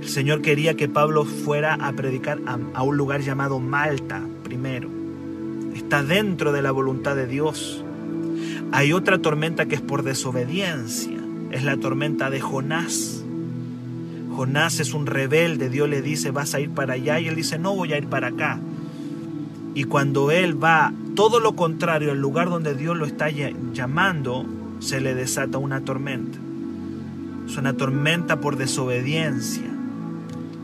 El 0.00 0.08
Señor 0.08 0.42
quería 0.42 0.74
que 0.74 0.88
Pablo 0.88 1.24
fuera 1.24 1.74
a 1.74 1.92
predicar 1.92 2.40
a, 2.46 2.82
un 2.82 2.96
lugar 2.96 3.20
llamado 3.20 3.60
Malta 3.60 4.20
primero. 4.42 4.88
Está 5.76 6.02
dentro 6.02 6.50
de 6.50 6.62
la 6.62 6.72
voluntad 6.72 7.14
de 7.14 7.28
Dios. 7.28 7.84
Hay 8.72 8.92
otra 8.92 9.18
tormenta 9.18 9.66
que 9.66 9.76
es 9.76 9.80
por 9.80 10.02
desobediencia. 10.02 11.18
Es 11.52 11.62
la 11.62 11.76
tormenta 11.76 12.28
de 12.28 12.40
Jonás. 12.40 13.24
Jonás 14.34 14.80
es 14.80 14.92
un 14.92 15.06
rebelde. 15.06 15.68
Dios 15.68 15.88
le 15.88 16.02
dice, 16.02 16.32
vas 16.32 16.54
a 16.54 16.60
ir 16.60 16.70
para 16.70 16.94
allá. 16.94 17.20
Y 17.20 17.28
él 17.28 17.36
dice, 17.36 17.58
no 17.60 17.76
voy 17.76 17.92
a 17.92 17.98
ir 17.98 18.06
para 18.06 18.28
acá. 18.28 18.58
Y 19.74 19.84
cuando 19.84 20.32
él 20.32 20.62
va 20.62 20.92
todo 21.14 21.38
lo 21.38 21.54
contrario 21.54 22.10
al 22.10 22.20
lugar 22.20 22.50
donde 22.50 22.74
Dios 22.74 22.96
lo 22.96 23.04
está 23.04 23.28
llamando, 23.30 24.46
se 24.80 25.00
le 25.00 25.14
desata 25.14 25.58
una 25.58 25.82
tormenta. 25.82 26.38
Es 27.46 27.56
una 27.56 27.74
tormenta 27.74 28.40
por 28.40 28.56
desobediencia 28.56 29.70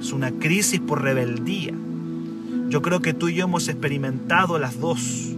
es 0.00 0.12
una 0.12 0.30
crisis 0.30 0.80
por 0.80 1.02
rebeldía. 1.02 1.74
Yo 2.68 2.82
creo 2.82 3.00
que 3.00 3.14
tú 3.14 3.28
y 3.28 3.34
yo 3.34 3.44
hemos 3.44 3.68
experimentado 3.68 4.58
las 4.58 4.78
dos. 4.80 5.32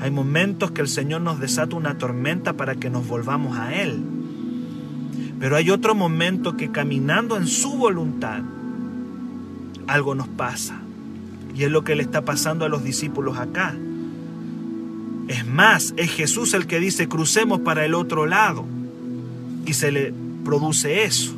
Hay 0.00 0.10
momentos 0.10 0.70
que 0.72 0.82
el 0.82 0.88
Señor 0.88 1.22
nos 1.22 1.40
desata 1.40 1.76
una 1.76 1.98
tormenta 1.98 2.54
para 2.54 2.76
que 2.76 2.90
nos 2.90 3.06
volvamos 3.08 3.58
a 3.58 3.74
Él. 3.74 4.02
Pero 5.40 5.56
hay 5.56 5.70
otro 5.70 5.94
momento 5.94 6.56
que 6.56 6.70
caminando 6.70 7.36
en 7.36 7.46
su 7.46 7.76
voluntad, 7.76 8.42
algo 9.86 10.14
nos 10.14 10.28
pasa. 10.28 10.80
Y 11.54 11.64
es 11.64 11.70
lo 11.70 11.84
que 11.84 11.94
le 11.94 12.02
está 12.02 12.22
pasando 12.24 12.64
a 12.64 12.68
los 12.68 12.84
discípulos 12.84 13.38
acá. 13.38 13.74
Es 15.28 15.46
más, 15.46 15.94
es 15.96 16.10
Jesús 16.10 16.54
el 16.54 16.66
que 16.66 16.80
dice, 16.80 17.08
crucemos 17.08 17.60
para 17.60 17.84
el 17.84 17.94
otro 17.94 18.26
lado. 18.26 18.64
Y 19.66 19.74
se 19.74 19.90
le 19.90 20.12
produce 20.44 21.04
eso 21.04 21.36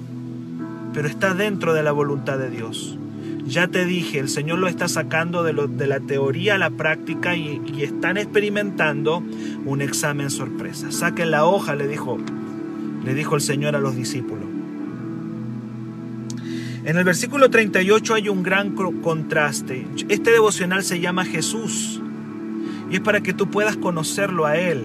pero 0.92 1.08
está 1.08 1.34
dentro 1.34 1.74
de 1.74 1.82
la 1.82 1.92
voluntad 1.92 2.38
de 2.38 2.50
Dios. 2.50 2.98
Ya 3.46 3.68
te 3.68 3.84
dije, 3.84 4.18
el 4.18 4.28
Señor 4.28 4.58
lo 4.58 4.68
está 4.68 4.88
sacando 4.88 5.42
de, 5.42 5.52
lo, 5.52 5.66
de 5.66 5.86
la 5.86 6.00
teoría 6.00 6.56
a 6.56 6.58
la 6.58 6.70
práctica 6.70 7.36
y, 7.36 7.62
están 7.82 8.16
experimentando 8.16 9.22
un 9.64 9.80
examen 9.80 10.30
sorpresa. 10.30 10.90
Saquen 10.90 11.30
la 11.30 11.44
hoja, 11.44 11.74
le 11.74 11.86
dijo, 11.86 12.18
le 13.04 13.14
dijo 13.14 13.36
el 13.36 13.40
Señor 13.40 13.76
a 13.76 13.78
los 13.78 13.96
discípulos. 13.96 14.44
En 16.84 16.96
el 16.96 17.04
versículo 17.04 17.48
38 17.48 18.14
hay 18.14 18.28
un 18.28 18.42
gran 18.42 18.74
contraste. 18.74 19.86
Este 20.08 20.30
devocional 20.30 20.82
se 20.82 21.00
llama 21.00 21.24
Jesús 21.24 22.02
y 22.90 22.96
es 22.96 23.00
para 23.00 23.20
que 23.20 23.32
tú 23.32 23.50
puedas 23.50 23.76
conocerlo 23.76 24.46
a 24.46 24.56
Él. 24.56 24.84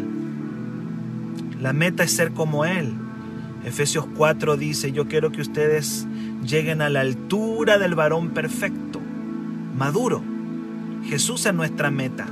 La 1.62 1.74
meta 1.74 2.03
es 2.03 2.12
ser 2.12 2.31
como 2.31 2.65
Él. 2.65 2.93
Efesios 3.65 4.05
4 4.15 4.57
dice, 4.57 4.91
yo 4.91 5.07
quiero 5.07 5.31
que 5.31 5.41
ustedes 5.41 6.05
lleguen 6.45 6.81
a 6.81 6.89
la 6.89 7.01
altura 7.01 7.77
del 7.77 7.95
varón 7.95 8.31
perfecto, 8.31 9.00
maduro. 9.77 10.22
Jesús 11.05 11.45
es 11.45 11.53
nuestra 11.53 11.91
meta. 11.91 12.27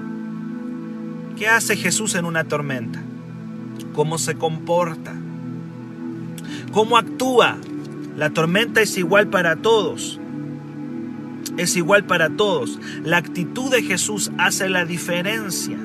¿Qué 1.37 1.47
hace 1.47 1.75
Jesús 1.75 2.15
en 2.15 2.25
una 2.25 2.43
tormenta? 2.43 3.01
¿Cómo 3.93 4.17
se 4.17 4.35
comporta? 4.35 5.13
¿Cómo 6.71 6.97
actúa? 6.97 7.57
La 8.17 8.29
tormenta 8.29 8.81
es 8.81 8.97
igual 8.97 9.27
para 9.27 9.55
todos. 9.55 10.20
Es 11.57 11.75
igual 11.75 12.05
para 12.05 12.29
todos. 12.29 12.79
La 13.03 13.17
actitud 13.17 13.71
de 13.71 13.83
Jesús 13.83 14.31
hace 14.37 14.69
la 14.69 14.85
diferencia. 14.85 15.77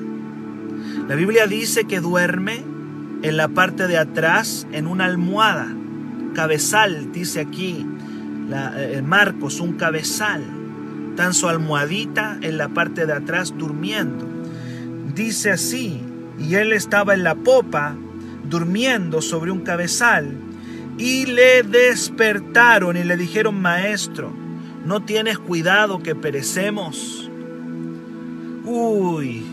La 1.07 1.15
Biblia 1.15 1.47
dice 1.47 1.85
que 1.85 1.99
duerme 1.99 2.63
en 3.21 3.37
la 3.37 3.47
parte 3.47 3.87
de 3.87 3.97
atrás 3.97 4.67
en 4.71 4.87
una 4.87 5.05
almohada. 5.05 5.67
Cabezal, 6.33 7.11
dice 7.11 7.41
aquí 7.41 7.85
eh, 8.51 9.01
Marcos, 9.05 9.59
un 9.59 9.73
cabezal. 9.73 10.43
Tan 11.15 11.33
su 11.33 11.47
almohadita 11.47 12.37
en 12.41 12.57
la 12.57 12.69
parte 12.69 13.05
de 13.05 13.13
atrás 13.13 13.53
durmiendo. 13.57 14.27
Dice 15.15 15.51
así, 15.51 16.01
y 16.39 16.55
él 16.55 16.73
estaba 16.73 17.13
en 17.13 17.23
la 17.23 17.35
popa 17.35 17.95
durmiendo 18.47 19.21
sobre 19.21 19.51
un 19.51 19.61
cabezal 19.61 20.37
y 20.97 21.25
le 21.25 21.63
despertaron 21.63 22.97
y 22.97 23.03
le 23.03 23.17
dijeron, 23.17 23.61
maestro, 23.61 24.31
¿no 24.87 25.03
tienes 25.03 25.37
cuidado 25.37 25.99
que 25.99 26.15
perecemos? 26.15 27.29
Uy, 28.63 29.43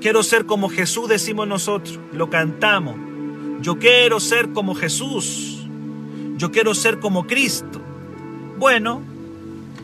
quiero 0.00 0.22
ser 0.22 0.46
como 0.46 0.68
Jesús, 0.68 1.08
decimos 1.08 1.48
nosotros, 1.48 1.98
lo 2.12 2.30
cantamos. 2.30 2.94
Yo 3.60 3.78
quiero 3.78 4.20
ser 4.20 4.52
como 4.52 4.74
Jesús. 4.74 5.66
Yo 6.36 6.50
quiero 6.50 6.74
ser 6.74 7.00
como 7.00 7.26
Cristo. 7.26 7.80
Bueno, 8.58 9.02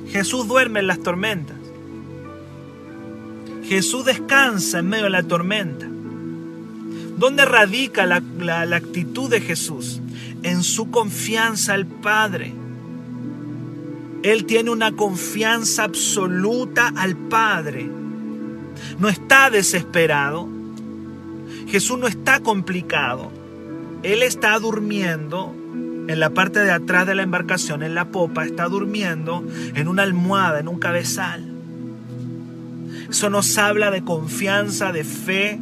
Jesús 0.08 0.48
duerme 0.48 0.80
en 0.80 0.86
las 0.86 1.00
tormentas. 1.00 1.56
Jesús 3.64 4.04
descansa 4.04 4.78
en 4.78 4.88
medio 4.88 5.04
de 5.04 5.10
la 5.10 5.22
tormenta. 5.24 5.86
¿Dónde 7.18 7.44
radica 7.44 8.06
la, 8.06 8.22
la, 8.38 8.76
actitud 8.76 9.28
de 9.28 9.40
Jesús? 9.40 10.00
En 10.42 10.62
su 10.62 10.90
confianza 10.90 11.74
al 11.74 11.86
Padre. 11.86 12.52
Él 14.22 14.44
tiene 14.46 14.70
una 14.70 14.92
confianza 14.92 15.84
absoluta 15.84 16.92
al 16.96 17.16
Padre. 17.16 17.88
No 18.98 19.08
está 19.08 19.50
desesperado. 19.50 20.48
Jesús 21.68 21.98
no 21.98 22.08
está 22.08 22.40
complicado. 22.40 23.30
Él 24.02 24.22
está 24.22 24.58
durmiendo 24.58 25.54
en 26.08 26.20
la 26.20 26.30
parte 26.30 26.60
de 26.60 26.70
atrás 26.70 27.06
de 27.06 27.14
la 27.14 27.22
embarcación, 27.22 27.82
en 27.82 27.94
la 27.94 28.06
popa, 28.06 28.46
está 28.46 28.64
durmiendo 28.66 29.44
en 29.74 29.88
una 29.88 30.04
almohada, 30.04 30.58
en 30.58 30.68
un 30.68 30.78
cabezal. 30.78 31.46
Eso 33.10 33.30
nos 33.30 33.56
habla 33.58 33.90
de 33.90 34.02
confianza, 34.02 34.92
de 34.92 35.04
fe. 35.04 35.60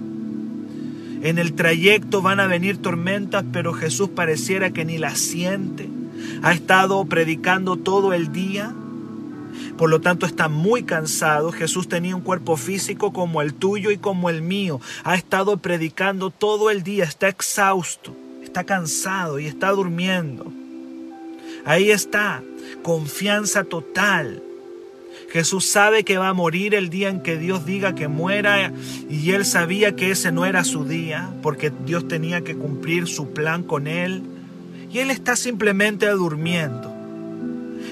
En 1.22 1.38
el 1.38 1.54
trayecto 1.54 2.22
van 2.22 2.38
a 2.38 2.46
venir 2.46 2.76
tormentas, 2.78 3.44
pero 3.52 3.72
Jesús 3.72 4.10
pareciera 4.10 4.70
que 4.70 4.84
ni 4.84 4.98
las 4.98 5.18
siente. 5.18 5.88
Ha 6.42 6.52
estado 6.52 7.04
predicando 7.04 7.76
todo 7.76 8.12
el 8.12 8.32
día. 8.32 8.74
Por 9.76 9.90
lo 9.90 10.00
tanto 10.00 10.26
está 10.26 10.48
muy 10.48 10.82
cansado. 10.82 11.52
Jesús 11.52 11.88
tenía 11.88 12.16
un 12.16 12.22
cuerpo 12.22 12.56
físico 12.56 13.12
como 13.12 13.42
el 13.42 13.54
tuyo 13.54 13.90
y 13.90 13.98
como 13.98 14.30
el 14.30 14.42
mío. 14.42 14.80
Ha 15.04 15.14
estado 15.14 15.56
predicando 15.58 16.30
todo 16.30 16.70
el 16.70 16.82
día. 16.82 17.04
Está 17.04 17.28
exhausto. 17.28 18.14
Está 18.42 18.64
cansado 18.64 19.38
y 19.38 19.46
está 19.46 19.70
durmiendo. 19.70 20.52
Ahí 21.64 21.90
está. 21.90 22.42
Confianza 22.82 23.64
total. 23.64 24.42
Jesús 25.30 25.66
sabe 25.66 26.04
que 26.04 26.18
va 26.18 26.28
a 26.28 26.34
morir 26.34 26.74
el 26.74 26.88
día 26.88 27.08
en 27.08 27.20
que 27.20 27.36
Dios 27.36 27.66
diga 27.66 27.94
que 27.94 28.08
muera 28.08 28.72
y 29.10 29.32
él 29.32 29.44
sabía 29.44 29.96
que 29.96 30.10
ese 30.10 30.30
no 30.30 30.46
era 30.46 30.64
su 30.64 30.84
día 30.84 31.30
porque 31.42 31.72
Dios 31.84 32.06
tenía 32.06 32.42
que 32.42 32.56
cumplir 32.56 33.06
su 33.08 33.32
plan 33.32 33.62
con 33.62 33.86
él 33.86 34.22
y 34.92 34.98
él 34.98 35.10
está 35.10 35.36
simplemente 35.36 36.08
durmiendo. 36.10 36.92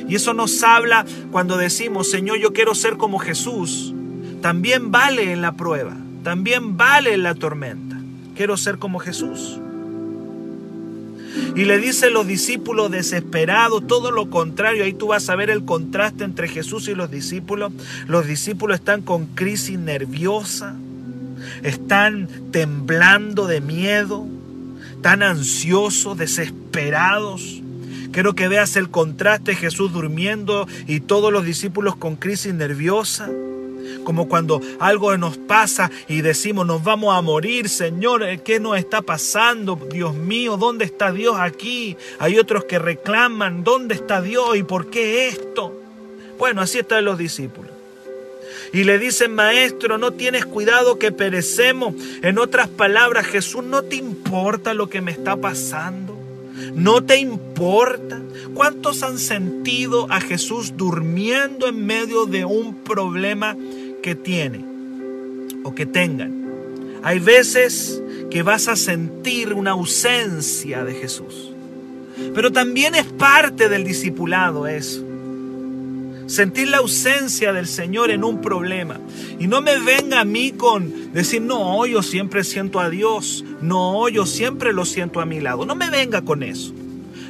Y 0.09 0.17
eso 0.17 0.35
nos 0.35 0.63
habla 0.63 1.05
cuando 1.31 1.57
decimos, 1.57 2.11
Señor, 2.11 2.39
yo 2.39 2.53
quiero 2.53 2.75
ser 2.75 2.97
como 2.97 3.19
Jesús. 3.19 3.95
También 4.43 4.91
vale 4.91 5.33
en 5.33 5.41
la 5.41 5.53
prueba, 5.53 5.97
también 6.23 6.77
vale 6.77 7.15
en 7.15 7.23
la 7.23 7.35
tormenta. 7.35 7.97
Quiero 8.37 8.57
ser 8.57 8.79
como 8.79 8.99
Jesús. 8.99 9.59
Y 11.57 11.65
le 11.65 11.79
dice 11.79 12.11
los 12.11 12.27
discípulos 12.27 12.91
desesperados 12.91 13.87
todo 13.87 14.11
lo 14.11 14.31
contrario. 14.31 14.85
Ahí 14.85 14.93
tú 14.93 15.09
vas 15.09 15.29
a 15.29 15.37
ver 15.37 15.51
el 15.51 15.65
contraste 15.65 16.25
entre 16.25 16.49
Jesús 16.49 16.89
y 16.89 16.95
los 16.95 17.11
discípulos. 17.11 17.73
Los 18.07 18.27
discípulos 18.27 18.79
están 18.79 19.03
con 19.03 19.27
crisis 19.27 19.79
nerviosa, 19.79 20.75
están 21.63 22.29
temblando 22.51 23.47
de 23.47 23.61
miedo, 23.61 24.27
tan 25.05 25.23
ansiosos, 25.23 26.17
desesperados. 26.17 27.61
Quiero 28.11 28.35
que 28.35 28.49
veas 28.49 28.75
el 28.77 28.89
contraste, 28.89 29.55
Jesús 29.55 29.93
durmiendo 29.93 30.67
y 30.87 31.01
todos 31.01 31.31
los 31.31 31.45
discípulos 31.45 31.95
con 31.95 32.17
crisis 32.17 32.55
nerviosa. 32.55 33.29
Como 34.05 34.31
cuando 34.31 34.63
algo 34.81 35.15
nos 35.19 35.37
pasa 35.37 35.91
y 36.09 36.23
decimos, 36.23 36.67
nos 36.67 36.83
vamos 36.83 37.15
a 37.15 37.21
morir, 37.21 37.69
Señor, 37.69 38.23
eh, 38.23 38.41
¿qué 38.43 38.61
nos 38.61 38.79
está 38.79 39.03
pasando? 39.03 39.77
Dios 39.93 40.15
mío, 40.15 40.57
¿dónde 40.57 40.87
está 40.87 41.13
Dios 41.13 41.37
aquí? 41.39 41.99
Hay 42.19 42.39
otros 42.39 42.65
que 42.65 42.79
reclaman, 42.79 43.63
¿dónde 43.63 43.97
está 43.97 44.23
Dios 44.23 44.57
y 44.57 44.63
por 44.63 44.89
qué 44.89 45.29
esto? 45.29 45.79
Bueno, 46.39 46.63
así 46.63 46.79
están 46.79 47.05
los 47.05 47.19
discípulos. 47.19 47.74
Y 48.75 48.83
le 48.83 48.99
dicen, 48.99 49.37
maestro, 49.37 49.99
no 49.99 50.15
tienes 50.15 50.45
cuidado 50.45 50.99
que 50.99 51.13
perecemos. 51.13 51.95
En 52.23 52.39
otras 52.39 52.69
palabras, 52.69 53.25
Jesús, 53.25 53.63
¿no 53.63 53.85
te 53.85 53.95
importa 53.95 54.75
lo 54.75 54.91
que 54.91 55.01
me 55.01 55.13
está 55.13 55.37
pasando? 55.37 56.19
¿No 56.75 57.05
te 57.05 57.19
importa? 57.19 58.21
¿Cuántos 58.53 59.05
han 59.05 59.19
sentido 59.19 60.11
a 60.11 60.21
Jesús 60.21 60.77
durmiendo 60.77 61.69
en 61.69 61.87
medio 61.87 62.27
de 62.27 62.45
un 62.45 62.75
problema 62.75 63.57
que 64.03 64.17
tiene 64.17 64.65
o 65.63 65.73
que 65.73 65.87
tengan? 65.87 66.45
Hay 67.05 67.21
veces 67.21 68.03
que 68.29 68.43
vas 68.43 68.67
a 68.67 68.75
sentir 68.75 69.55
una 69.55 69.71
ausencia 69.71 70.83
de 70.83 70.95
Jesús. 70.95 71.53
Pero 72.35 72.51
también 72.51 72.97
es 72.97 73.07
parte 73.07 73.69
del 73.69 73.85
discipulado 73.85 74.67
eso. 74.67 75.14
Sentir 76.27 76.69
la 76.69 76.79
ausencia 76.79 77.53
del 77.53 77.67
Señor 77.67 78.11
en 78.11 78.25
un 78.25 78.41
problema. 78.41 78.99
Y 79.39 79.47
no 79.47 79.61
me 79.61 79.79
venga 79.79 80.21
a 80.21 80.25
mí 80.25 80.53
con 80.53 81.13
decir, 81.13 81.43
no, 81.43 81.85
yo 81.87 82.03
siempre 82.03 82.45
siento 82.45 82.81
a 82.81 82.91
Dios. 82.91 83.45
No, 83.61 84.09
yo 84.09 84.27
siempre 84.27 84.73
lo 84.73 84.85
siento 84.85 85.21
a 85.21 85.27
mi 85.27 85.41
lado. 85.41 85.67
No 85.67 85.75
me 85.75 85.91
venga 85.91 86.23
con 86.23 86.43
eso. 86.43 86.73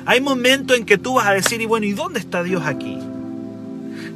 Hay 0.06 0.20
momentos 0.20 0.76
en 0.76 0.84
que 0.84 0.98
tú 0.98 1.14
vas 1.14 1.26
a 1.26 1.32
decir, 1.32 1.60
y 1.60 1.66
bueno, 1.66 1.86
¿y 1.86 1.92
dónde 1.92 2.20
está 2.20 2.42
Dios 2.42 2.62
aquí? 2.64 2.98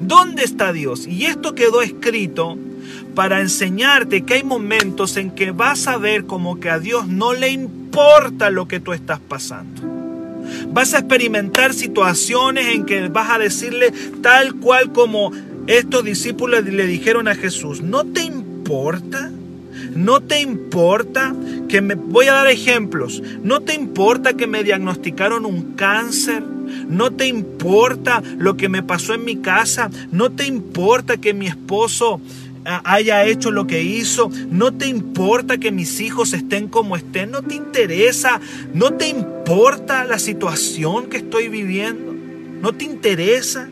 ¿Dónde 0.01 0.45
está 0.45 0.73
Dios? 0.73 1.07
Y 1.07 1.25
esto 1.25 1.55
quedó 1.55 1.83
escrito 1.83 2.57
para 3.15 3.41
enseñarte 3.41 4.23
que 4.23 4.35
hay 4.35 4.45
momentos 4.45 5.17
en 5.17 5.33
que 5.33 5.51
vas 5.51 5.89
a 5.89 5.97
ver 5.97 6.25
como 6.27 6.61
que 6.61 6.71
a 6.71 6.79
Dios 6.79 7.09
no 7.09 7.33
le 7.33 7.51
importa 7.51 8.51
lo 8.51 8.69
que 8.69 8.81
tú 8.81 8.93
estás 8.93 9.19
pasando. 9.19 9.98
Vas 10.69 10.95
a 10.95 10.99
experimentar 10.99 11.75
situaciones 11.75 12.75
en 12.75 12.85
que 12.85 13.09
vas 13.09 13.31
a 13.31 13.39
decirle 13.39 13.93
tal 14.23 14.55
cual 14.55 14.93
como 14.93 15.33
estos 15.67 16.05
discípulos 16.05 16.65
le 16.65 16.87
dijeron 16.87 17.29
a 17.29 17.35
Jesús, 17.35 17.83
¿no 17.83 18.05
te 18.05 18.23
importa? 18.23 19.31
¿No 19.95 20.21
te 20.21 20.41
importa 20.41 21.35
que 21.69 21.81
me... 21.81 21.95
Voy 21.95 22.27
a 22.27 22.35
dar 22.35 22.49
ejemplos. 22.49 23.23
¿No 23.43 23.61
te 23.61 23.75
importa 23.75 24.35
que 24.35 24.47
me 24.47 24.65
diagnosticaron 24.65 25.45
un 25.45 25.75
cáncer? 25.75 26.43
¿No 26.89 27.11
te 27.11 27.27
importa 27.27 28.23
lo 28.39 28.57
que 28.57 28.69
me 28.69 28.83
pasó 28.83 29.15
en 29.15 29.25
mi 29.25 29.37
casa? 29.37 29.91
¿No 30.11 30.31
te 30.31 30.47
importa 30.47 31.17
que 31.17 31.35
mi 31.35 31.47
esposo 31.47 32.21
haya 32.85 33.25
hecho 33.25 33.51
lo 33.51 33.67
que 33.67 33.83
hizo, 33.83 34.31
no 34.51 34.73
te 34.75 34.87
importa 34.87 35.59
que 35.59 35.73
mis 35.73 36.01
hijos 36.01 36.33
estén 36.33 36.69
como 36.69 36.97
estén, 36.97 37.31
no 37.31 37.43
te 37.43 37.55
interesa, 37.55 38.41
no 38.75 38.93
te 38.93 39.09
importa 39.09 40.05
la 40.05 40.19
situación 40.19 41.07
que 41.07 41.19
estoy 41.19 41.49
viviendo, 41.49 42.15
no 42.61 42.73
te 42.73 42.85
interesa. 42.85 43.69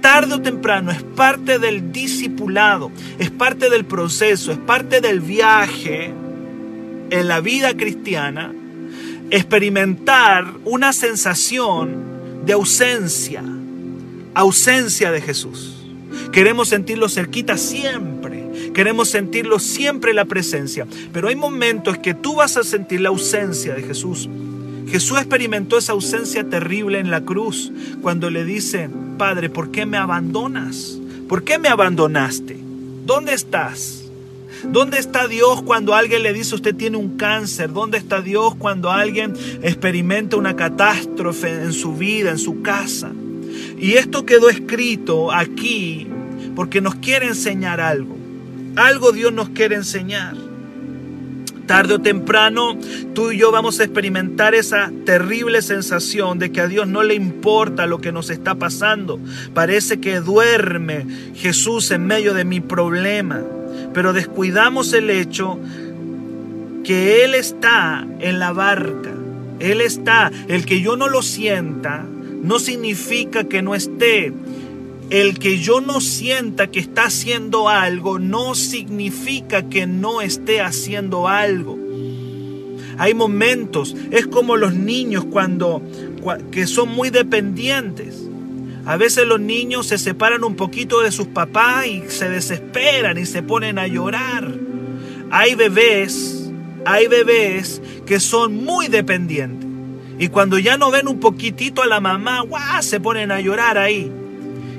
Tarde 0.00 0.34
o 0.34 0.42
temprano 0.42 0.90
es 0.90 1.02
parte 1.02 1.58
del 1.58 1.92
discipulado, 1.92 2.90
es 3.18 3.30
parte 3.30 3.70
del 3.70 3.84
proceso, 3.84 4.50
es 4.50 4.58
parte 4.58 5.00
del 5.00 5.20
viaje 5.20 6.12
en 7.10 7.28
la 7.28 7.40
vida 7.40 7.76
cristiana, 7.76 8.52
experimentar 9.30 10.52
una 10.64 10.92
sensación 10.92 12.44
de 12.44 12.52
ausencia, 12.52 13.44
ausencia 14.34 15.12
de 15.12 15.20
Jesús. 15.20 15.81
Queremos 16.32 16.68
sentirlo 16.68 17.10
cerquita 17.10 17.58
siempre. 17.58 18.72
Queremos 18.74 19.10
sentirlo 19.10 19.58
siempre 19.58 20.14
la 20.14 20.24
presencia. 20.24 20.86
Pero 21.12 21.28
hay 21.28 21.36
momentos 21.36 21.98
que 21.98 22.14
tú 22.14 22.36
vas 22.36 22.56
a 22.56 22.64
sentir 22.64 23.02
la 23.02 23.10
ausencia 23.10 23.74
de 23.74 23.82
Jesús. 23.82 24.28
Jesús 24.88 25.18
experimentó 25.18 25.78
esa 25.78 25.92
ausencia 25.92 26.48
terrible 26.48 26.98
en 26.98 27.10
la 27.10 27.20
cruz 27.20 27.70
cuando 28.00 28.30
le 28.30 28.44
dice, 28.44 28.88
Padre, 29.18 29.50
¿por 29.50 29.70
qué 29.70 29.86
me 29.86 29.98
abandonas? 29.98 30.98
¿Por 31.28 31.44
qué 31.44 31.58
me 31.58 31.68
abandonaste? 31.68 32.58
¿Dónde 33.04 33.34
estás? 33.34 34.02
¿Dónde 34.64 34.98
está 34.98 35.28
Dios 35.28 35.62
cuando 35.62 35.94
alguien 35.94 36.22
le 36.22 36.32
dice 36.32 36.54
usted 36.54 36.74
tiene 36.74 36.96
un 36.96 37.16
cáncer? 37.16 37.72
¿Dónde 37.72 37.98
está 37.98 38.22
Dios 38.22 38.54
cuando 38.54 38.90
alguien 38.90 39.34
experimenta 39.62 40.36
una 40.36 40.56
catástrofe 40.56 41.62
en 41.62 41.72
su 41.72 41.94
vida, 41.94 42.30
en 42.30 42.38
su 42.38 42.62
casa? 42.62 43.10
Y 43.78 43.94
esto 43.94 44.24
quedó 44.24 44.48
escrito 44.48 45.32
aquí 45.32 46.06
porque 46.54 46.80
nos 46.80 46.96
quiere 46.96 47.26
enseñar 47.26 47.80
algo. 47.80 48.16
Algo 48.76 49.12
Dios 49.12 49.32
nos 49.32 49.50
quiere 49.50 49.76
enseñar. 49.76 50.34
Tarde 51.66 51.94
o 51.94 52.00
temprano, 52.00 52.76
tú 53.14 53.30
y 53.30 53.38
yo 53.38 53.52
vamos 53.52 53.78
a 53.78 53.84
experimentar 53.84 54.54
esa 54.54 54.90
terrible 55.06 55.62
sensación 55.62 56.38
de 56.38 56.50
que 56.50 56.60
a 56.60 56.66
Dios 56.66 56.88
no 56.88 57.02
le 57.02 57.14
importa 57.14 57.86
lo 57.86 58.00
que 58.00 58.12
nos 58.12 58.30
está 58.30 58.56
pasando. 58.56 59.20
Parece 59.54 60.00
que 60.00 60.20
duerme 60.20 61.06
Jesús 61.34 61.90
en 61.92 62.06
medio 62.06 62.34
de 62.34 62.44
mi 62.44 62.60
problema, 62.60 63.42
pero 63.94 64.12
descuidamos 64.12 64.92
el 64.92 65.08
hecho 65.08 65.58
que 66.82 67.24
Él 67.24 67.34
está 67.34 68.06
en 68.18 68.38
la 68.38 68.52
barca. 68.52 69.10
Él 69.60 69.80
está, 69.80 70.32
el 70.48 70.66
que 70.66 70.80
yo 70.80 70.96
no 70.96 71.08
lo 71.08 71.22
sienta, 71.22 72.04
no 72.42 72.58
significa 72.58 73.44
que 73.44 73.62
no 73.62 73.76
esté 73.76 74.32
el 75.12 75.38
que 75.38 75.58
yo 75.58 75.82
no 75.82 76.00
sienta 76.00 76.68
que 76.70 76.80
está 76.80 77.04
haciendo 77.04 77.68
algo 77.68 78.18
no 78.18 78.54
significa 78.54 79.68
que 79.68 79.86
no 79.86 80.22
esté 80.22 80.62
haciendo 80.62 81.28
algo. 81.28 81.78
Hay 82.96 83.12
momentos, 83.12 83.94
es 84.10 84.26
como 84.26 84.56
los 84.56 84.72
niños 84.72 85.26
cuando 85.26 85.82
que 86.50 86.66
son 86.66 86.88
muy 86.88 87.10
dependientes. 87.10 88.26
A 88.86 88.96
veces 88.96 89.26
los 89.26 89.38
niños 89.38 89.86
se 89.88 89.98
separan 89.98 90.44
un 90.44 90.56
poquito 90.56 91.02
de 91.02 91.12
sus 91.12 91.26
papás 91.26 91.86
y 91.86 92.04
se 92.08 92.30
desesperan 92.30 93.18
y 93.18 93.26
se 93.26 93.42
ponen 93.42 93.78
a 93.78 93.86
llorar. 93.86 94.50
Hay 95.30 95.54
bebés, 95.54 96.50
hay 96.86 97.06
bebés 97.08 97.82
que 98.06 98.18
son 98.18 98.64
muy 98.64 98.88
dependientes. 98.88 99.68
Y 100.18 100.28
cuando 100.28 100.58
ya 100.58 100.78
no 100.78 100.90
ven 100.90 101.06
un 101.06 101.20
poquitito 101.20 101.82
a 101.82 101.86
la 101.86 102.00
mamá, 102.00 102.40
¡guau! 102.40 102.82
se 102.82 102.98
ponen 102.98 103.30
a 103.30 103.40
llorar 103.40 103.76
ahí. 103.76 104.10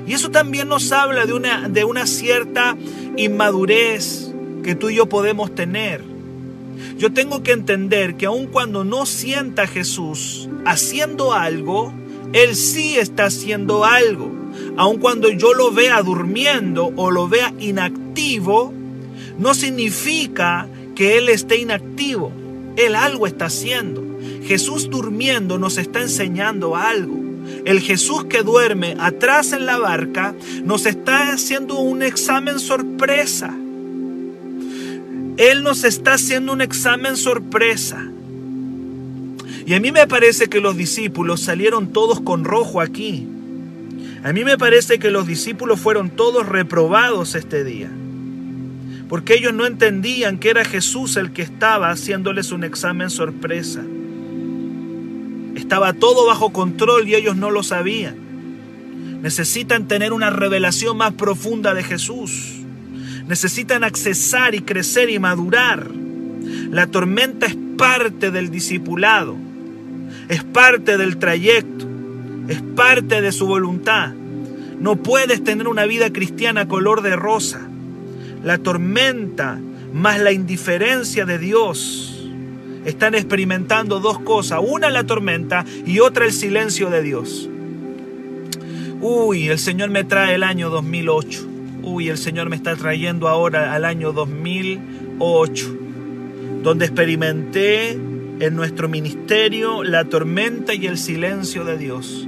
Y 0.06 0.12
eso 0.12 0.30
también 0.30 0.68
nos 0.68 0.92
habla 0.92 1.26
de 1.26 1.32
una, 1.32 1.68
de 1.68 1.84
una 1.84 2.06
cierta 2.06 2.76
inmadurez 3.16 4.32
que 4.62 4.74
tú 4.74 4.90
y 4.90 4.96
yo 4.96 5.06
podemos 5.06 5.54
tener. 5.54 6.02
Yo 6.98 7.12
tengo 7.12 7.42
que 7.42 7.52
entender 7.52 8.16
que 8.16 8.26
aun 8.26 8.46
cuando 8.46 8.84
no 8.84 9.06
sienta 9.06 9.62
a 9.62 9.66
Jesús 9.66 10.48
haciendo 10.64 11.32
algo, 11.32 11.92
Él 12.32 12.54
sí 12.56 12.96
está 12.96 13.26
haciendo 13.26 13.84
algo. 13.84 14.32
Aun 14.76 14.98
cuando 14.98 15.28
yo 15.28 15.54
lo 15.54 15.72
vea 15.72 16.02
durmiendo 16.02 16.92
o 16.96 17.10
lo 17.10 17.28
vea 17.28 17.52
inactivo, 17.58 18.72
no 19.38 19.54
significa 19.54 20.68
que 20.94 21.18
Él 21.18 21.28
esté 21.28 21.58
inactivo. 21.58 22.32
Él 22.76 22.94
algo 22.94 23.26
está 23.26 23.46
haciendo. 23.46 24.02
Jesús 24.44 24.90
durmiendo 24.90 25.58
nos 25.58 25.78
está 25.78 26.02
enseñando 26.02 26.76
algo. 26.76 27.23
El 27.64 27.80
Jesús 27.80 28.24
que 28.24 28.42
duerme 28.42 28.96
atrás 28.98 29.52
en 29.52 29.64
la 29.64 29.78
barca 29.78 30.34
nos 30.64 30.84
está 30.84 31.32
haciendo 31.32 31.78
un 31.78 32.02
examen 32.02 32.58
sorpresa. 32.58 33.54
Él 35.36 35.62
nos 35.62 35.84
está 35.84 36.14
haciendo 36.14 36.52
un 36.52 36.60
examen 36.60 37.16
sorpresa. 37.16 38.06
Y 39.66 39.72
a 39.72 39.80
mí 39.80 39.92
me 39.92 40.06
parece 40.06 40.48
que 40.48 40.60
los 40.60 40.76
discípulos 40.76 41.40
salieron 41.40 41.92
todos 41.92 42.20
con 42.20 42.44
rojo 42.44 42.82
aquí. 42.82 43.26
A 44.22 44.32
mí 44.32 44.44
me 44.44 44.58
parece 44.58 44.98
que 44.98 45.10
los 45.10 45.26
discípulos 45.26 45.80
fueron 45.80 46.10
todos 46.10 46.46
reprobados 46.46 47.34
este 47.34 47.64
día. 47.64 47.90
Porque 49.08 49.34
ellos 49.34 49.54
no 49.54 49.64
entendían 49.64 50.38
que 50.38 50.50
era 50.50 50.64
Jesús 50.64 51.16
el 51.16 51.32
que 51.32 51.42
estaba 51.42 51.90
haciéndoles 51.90 52.52
un 52.52 52.62
examen 52.64 53.08
sorpresa. 53.08 53.82
Estaba 55.54 55.92
todo 55.92 56.26
bajo 56.26 56.52
control 56.52 57.08
y 57.08 57.14
ellos 57.14 57.36
no 57.36 57.50
lo 57.50 57.62
sabían. 57.62 58.16
Necesitan 59.22 59.88
tener 59.88 60.12
una 60.12 60.30
revelación 60.30 60.96
más 60.96 61.12
profunda 61.12 61.74
de 61.74 61.82
Jesús. 61.82 62.56
Necesitan 63.26 63.84
accesar 63.84 64.54
y 64.54 64.60
crecer 64.60 65.10
y 65.10 65.18
madurar. 65.18 65.88
La 66.70 66.86
tormenta 66.88 67.46
es 67.46 67.56
parte 67.78 68.30
del 68.30 68.50
discipulado. 68.50 69.36
Es 70.28 70.44
parte 70.44 70.98
del 70.98 71.16
trayecto. 71.18 71.86
Es 72.48 72.60
parte 72.60 73.22
de 73.22 73.32
su 73.32 73.46
voluntad. 73.46 74.12
No 74.78 74.96
puedes 74.96 75.42
tener 75.42 75.68
una 75.68 75.86
vida 75.86 76.12
cristiana 76.12 76.68
color 76.68 77.00
de 77.00 77.16
rosa. 77.16 77.60
La 78.42 78.58
tormenta 78.58 79.58
más 79.94 80.20
la 80.20 80.32
indiferencia 80.32 81.24
de 81.24 81.38
Dios 81.38 82.13
están 82.84 83.14
experimentando 83.14 84.00
dos 84.00 84.18
cosas. 84.20 84.60
Una 84.66 84.90
la 84.90 85.04
tormenta 85.04 85.64
y 85.86 86.00
otra 86.00 86.24
el 86.24 86.32
silencio 86.32 86.90
de 86.90 87.02
Dios. 87.02 87.48
Uy, 89.00 89.48
el 89.48 89.58
Señor 89.58 89.90
me 89.90 90.04
trae 90.04 90.34
el 90.34 90.42
año 90.42 90.70
2008. 90.70 91.48
Uy, 91.82 92.08
el 92.08 92.18
Señor 92.18 92.48
me 92.48 92.56
está 92.56 92.74
trayendo 92.76 93.28
ahora 93.28 93.74
al 93.74 93.84
año 93.84 94.12
2008, 94.12 95.76
donde 96.62 96.86
experimenté 96.86 97.90
en 97.90 98.56
nuestro 98.56 98.88
ministerio 98.88 99.82
la 99.84 100.04
tormenta 100.04 100.72
y 100.74 100.86
el 100.86 100.96
silencio 100.96 101.64
de 101.64 101.76
Dios. 101.76 102.26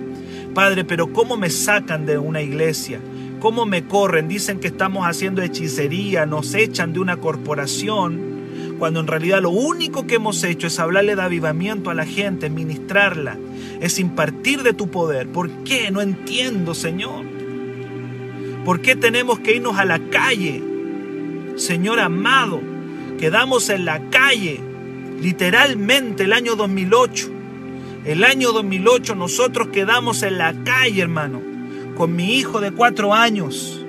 Padre, 0.55 0.85
pero 0.85 1.13
¿cómo 1.13 1.37
me 1.37 1.51
sacan 1.51 2.05
de 2.07 2.19
una 2.19 2.43
iglesia? 2.43 3.01
¿Cómo 3.41 3.67
me 3.67 3.85
corren? 3.85 4.29
Dicen 4.29 4.61
que 4.61 4.69
estamos 4.69 5.07
haciendo 5.07 5.43
hechicería, 5.43 6.27
nos 6.27 6.55
echan 6.55 6.93
de 6.93 7.01
una 7.01 7.19
corporación 7.19 8.26
cuando 8.79 9.01
en 9.01 9.07
realidad 9.07 9.43
lo 9.43 9.51
único 9.51 10.07
que 10.07 10.17
hemos 10.17 10.43
hecho 10.45 10.67
es 10.67 10.79
hablarle 10.79 11.17
de 11.17 11.23
avivamiento 11.23 11.91
a 11.91 11.95
la 11.95 12.05
gente, 12.05 12.51
ministrarla, 12.51 13.39
es 13.81 13.99
impartir 13.99 14.63
de 14.63 14.73
tu 14.73 14.91
poder. 14.91 15.29
¿Por 15.29 15.51
qué? 15.65 15.91
No 15.91 16.01
entiendo, 16.01 16.75
Señor. 16.75 17.25
¿Por 18.65 18.81
qué 18.81 18.97
tenemos 18.97 19.39
que 19.41 19.57
irnos 19.57 19.79
a 19.79 19.85
la 19.85 19.99
calle? 20.11 20.63
Señor 21.57 22.01
amado, 22.01 22.61
quedamos 23.19 23.71
en 23.71 23.85
la 23.85 24.01
calle 24.11 24.61
literalmente 25.21 26.25
el 26.25 26.33
año 26.33 26.57
2008. 26.57 27.31
El 28.05 28.25
año 28.25 28.53
2008 28.53 29.15
nosotros 29.15 29.69
quedamos 29.69 30.23
en 30.23 30.39
la 30.39 30.55
calle, 30.65 31.03
hermano, 31.03 31.41
con 31.97 32.15
mi 32.15 32.37
hijo 32.37 32.61
de 32.61 32.73
cuatro 32.73 33.15
años 33.15 33.86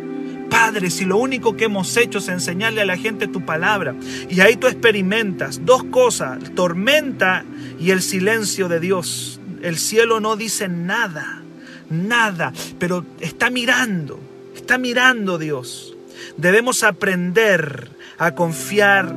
Padre, 0.49 0.89
si 0.89 1.05
lo 1.05 1.17
único 1.17 1.55
que 1.55 1.65
hemos 1.65 1.95
hecho 1.97 2.19
es 2.19 2.27
enseñarle 2.27 2.81
a 2.81 2.85
la 2.85 2.97
gente 2.97 3.27
tu 3.27 3.45
palabra, 3.45 3.95
y 4.29 4.39
ahí 4.41 4.55
tú 4.55 4.67
experimentas 4.67 5.65
dos 5.65 5.83
cosas, 5.85 6.39
tormenta 6.55 7.45
y 7.79 7.91
el 7.91 8.01
silencio 8.01 8.67
de 8.67 8.79
Dios. 8.79 9.39
El 9.61 9.77
cielo 9.77 10.19
no 10.19 10.35
dice 10.35 10.67
nada, 10.67 11.41
nada, 11.89 12.53
pero 12.79 13.05
está 13.19 13.49
mirando, 13.49 14.19
está 14.55 14.77
mirando 14.77 15.37
Dios. 15.37 15.95
Debemos 16.37 16.83
aprender 16.83 17.89
a 18.17 18.31
confiar 18.31 19.13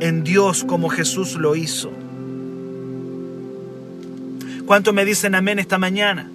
en 0.00 0.24
Dios 0.24 0.64
como 0.64 0.88
Jesús 0.88 1.34
lo 1.34 1.56
hizo. 1.56 1.90
¿Cuánto 4.66 4.92
me 4.92 5.04
dicen 5.04 5.34
amén 5.34 5.58
esta 5.58 5.78
mañana? 5.78 6.28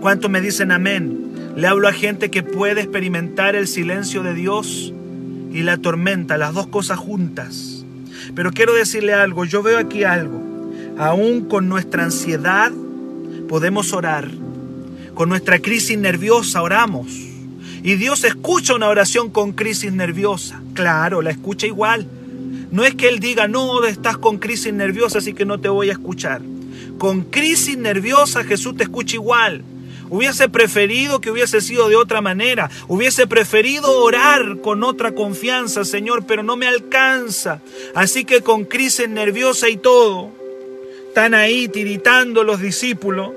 ¿Cuánto 0.00 0.28
me 0.28 0.40
dicen 0.40 0.70
amén? 0.70 1.29
Le 1.56 1.66
hablo 1.66 1.88
a 1.88 1.92
gente 1.92 2.30
que 2.30 2.42
puede 2.42 2.80
experimentar 2.80 3.56
el 3.56 3.66
silencio 3.66 4.22
de 4.22 4.34
Dios 4.34 4.92
y 5.52 5.62
la 5.62 5.78
tormenta, 5.78 6.38
las 6.38 6.54
dos 6.54 6.68
cosas 6.68 6.98
juntas. 6.98 7.84
Pero 8.34 8.52
quiero 8.52 8.74
decirle 8.74 9.12
algo, 9.14 9.44
yo 9.44 9.62
veo 9.62 9.78
aquí 9.78 10.04
algo. 10.04 10.40
Aún 10.96 11.46
con 11.46 11.68
nuestra 11.68 12.04
ansiedad 12.04 12.70
podemos 13.48 13.92
orar. 13.92 14.30
Con 15.14 15.28
nuestra 15.28 15.58
crisis 15.58 15.98
nerviosa 15.98 16.62
oramos. 16.62 17.08
Y 17.82 17.94
Dios 17.94 18.24
escucha 18.24 18.74
una 18.74 18.88
oración 18.88 19.30
con 19.30 19.52
crisis 19.52 19.92
nerviosa. 19.92 20.62
Claro, 20.74 21.22
la 21.22 21.30
escucha 21.30 21.66
igual. 21.66 22.06
No 22.70 22.84
es 22.84 22.94
que 22.94 23.08
Él 23.08 23.18
diga, 23.18 23.48
no, 23.48 23.84
estás 23.84 24.18
con 24.18 24.38
crisis 24.38 24.72
nerviosa, 24.72 25.18
así 25.18 25.32
que 25.32 25.44
no 25.44 25.58
te 25.58 25.68
voy 25.68 25.88
a 25.88 25.92
escuchar. 25.92 26.42
Con 26.98 27.22
crisis 27.22 27.76
nerviosa 27.76 28.44
Jesús 28.44 28.76
te 28.76 28.84
escucha 28.84 29.16
igual. 29.16 29.64
Hubiese 30.10 30.48
preferido 30.48 31.20
que 31.20 31.30
hubiese 31.30 31.60
sido 31.60 31.88
de 31.88 31.96
otra 31.96 32.20
manera. 32.20 32.68
Hubiese 32.88 33.28
preferido 33.28 34.02
orar 34.02 34.60
con 34.60 34.82
otra 34.82 35.14
confianza, 35.14 35.84
Señor, 35.84 36.26
pero 36.26 36.42
no 36.42 36.56
me 36.56 36.66
alcanza. 36.66 37.62
Así 37.94 38.24
que 38.24 38.42
con 38.42 38.64
crisis 38.64 39.08
nerviosa 39.08 39.68
y 39.68 39.76
todo, 39.76 40.30
están 41.08 41.32
ahí 41.34 41.68
tiritando 41.68 42.42
los 42.42 42.60
discípulos 42.60 43.30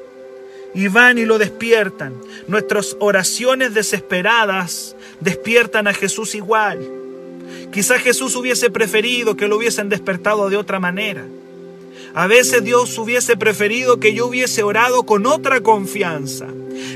y 0.73 0.87
van 0.87 1.19
y 1.19 1.25
lo 1.25 1.37
despiertan. 1.37 2.13
Nuestras 2.47 2.97
oraciones 2.99 3.75
desesperadas 3.75 4.95
despiertan 5.19 5.87
a 5.87 5.93
Jesús 5.93 6.33
igual. 6.33 6.79
Quizás 7.71 8.01
Jesús 8.01 8.35
hubiese 8.35 8.71
preferido 8.71 9.37
que 9.37 9.47
lo 9.47 9.57
hubiesen 9.57 9.89
despertado 9.89 10.49
de 10.49 10.57
otra 10.57 10.79
manera. 10.79 11.23
A 12.15 12.27
veces 12.27 12.63
Dios 12.63 12.97
hubiese 12.97 13.37
preferido 13.37 13.99
que 13.99 14.13
yo 14.13 14.27
hubiese 14.27 14.63
orado 14.63 15.03
con 15.03 15.25
otra 15.25 15.61
confianza. 15.61 16.47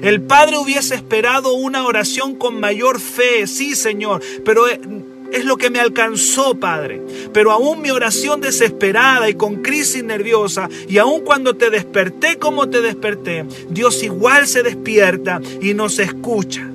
El 0.02 0.22
Padre 0.22 0.58
hubiese 0.58 0.96
esperado 0.96 1.54
una 1.54 1.86
oración 1.86 2.36
con 2.36 2.60
mayor 2.60 3.00
fe, 3.00 3.48
sí 3.48 3.76
Señor, 3.76 4.22
pero 4.46 4.68
es 4.68 5.46
lo 5.46 5.58
que 5.58 5.70
me 5.70 5.80
alcanzó, 5.80 6.56
Padre. 6.56 7.02
Pero 7.34 7.52
aún 7.52 7.82
mi 7.82 7.90
oración 7.90 8.42
desesperada 8.42 9.30
y 9.30 9.34
con 9.34 9.64
crisis 9.64 10.04
nerviosa, 10.04 10.70
y 10.88 11.00
aún 11.00 11.22
cuando 11.22 11.56
te 11.56 11.70
desperté 11.70 12.38
como 12.38 12.70
te 12.70 12.82
desperté, 12.82 13.46
Dios 13.70 14.04
igual 14.04 14.48
se 14.48 14.62
despierta 14.62 15.42
y 15.62 15.74
nos 15.74 15.98
escucha. 16.00 16.70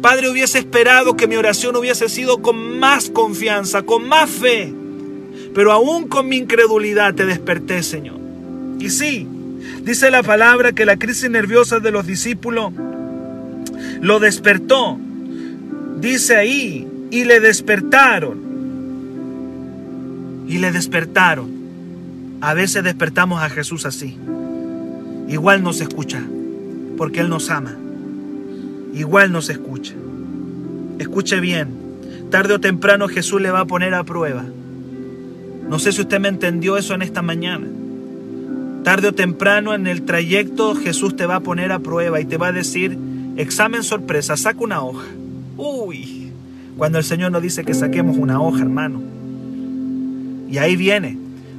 Padre, 0.00 0.30
hubiese 0.30 0.58
esperado 0.58 1.16
que 1.16 1.26
mi 1.26 1.36
oración 1.36 1.76
hubiese 1.76 2.08
sido 2.08 2.40
con 2.40 2.78
más 2.78 3.10
confianza, 3.10 3.82
con 3.82 4.08
más 4.08 4.30
fe. 4.30 4.72
Pero 5.54 5.72
aún 5.72 6.08
con 6.08 6.28
mi 6.28 6.36
incredulidad 6.36 7.14
te 7.14 7.26
desperté, 7.26 7.82
Señor. 7.82 8.18
Y 8.78 8.90
sí, 8.90 9.26
Dice 9.82 10.10
la 10.10 10.22
palabra 10.22 10.72
que 10.72 10.84
la 10.84 10.98
crisis 10.98 11.30
nerviosa 11.30 11.80
de 11.80 11.90
los 11.90 12.06
discípulos 12.06 12.72
lo 14.00 14.20
despertó. 14.20 14.98
Dice 15.98 16.36
ahí, 16.36 16.86
y 17.10 17.24
le 17.24 17.40
despertaron. 17.40 18.38
Y 20.46 20.58
le 20.58 20.72
despertaron. 20.72 21.50
A 22.40 22.54
veces 22.54 22.84
despertamos 22.84 23.42
a 23.42 23.50
Jesús 23.50 23.84
así. 23.86 24.16
Igual 25.28 25.62
nos 25.62 25.80
escucha, 25.80 26.22
porque 26.96 27.20
Él 27.20 27.28
nos 27.28 27.50
ama. 27.50 27.76
igual 28.94 29.32
no 29.32 29.40
se 29.40 29.52
escucha. 29.52 29.94
Escuche 30.98 31.40
bien, 31.40 31.68
tarde 32.30 32.54
o 32.54 32.60
temprano 32.60 33.08
Jesús 33.08 33.40
le 33.40 33.50
va 33.50 33.60
a 33.60 33.66
poner 33.66 33.94
a 33.94 34.04
prueba. 34.04 34.44
No 35.70 35.78
sé 35.78 35.92
si 35.92 36.00
usted 36.00 36.18
me 36.18 36.26
entendió 36.26 36.76
eso 36.76 36.94
en 36.94 37.02
esta 37.02 37.22
mañana. 37.22 37.68
Tarde 38.82 39.06
o 39.06 39.12
temprano 39.12 39.72
en 39.72 39.86
el 39.86 40.02
trayecto 40.02 40.74
Jesús 40.74 41.14
te 41.14 41.26
va 41.26 41.36
a 41.36 41.40
poner 41.40 41.70
a 41.70 41.78
prueba 41.78 42.20
y 42.20 42.24
te 42.24 42.38
va 42.38 42.48
a 42.48 42.52
decir, 42.52 42.98
examen 43.36 43.84
sorpresa, 43.84 44.36
saca 44.36 44.64
una 44.64 44.82
hoja. 44.82 45.06
Uy, 45.56 46.32
cuando 46.76 46.98
el 46.98 47.04
Señor 47.04 47.30
nos 47.30 47.40
dice 47.40 47.62
que 47.62 47.74
saquemos 47.74 48.16
una 48.16 48.42
hoja, 48.42 48.62
hermano. 48.62 49.00
Y 50.50 50.58
ahí 50.58 50.74
viene 50.74 51.16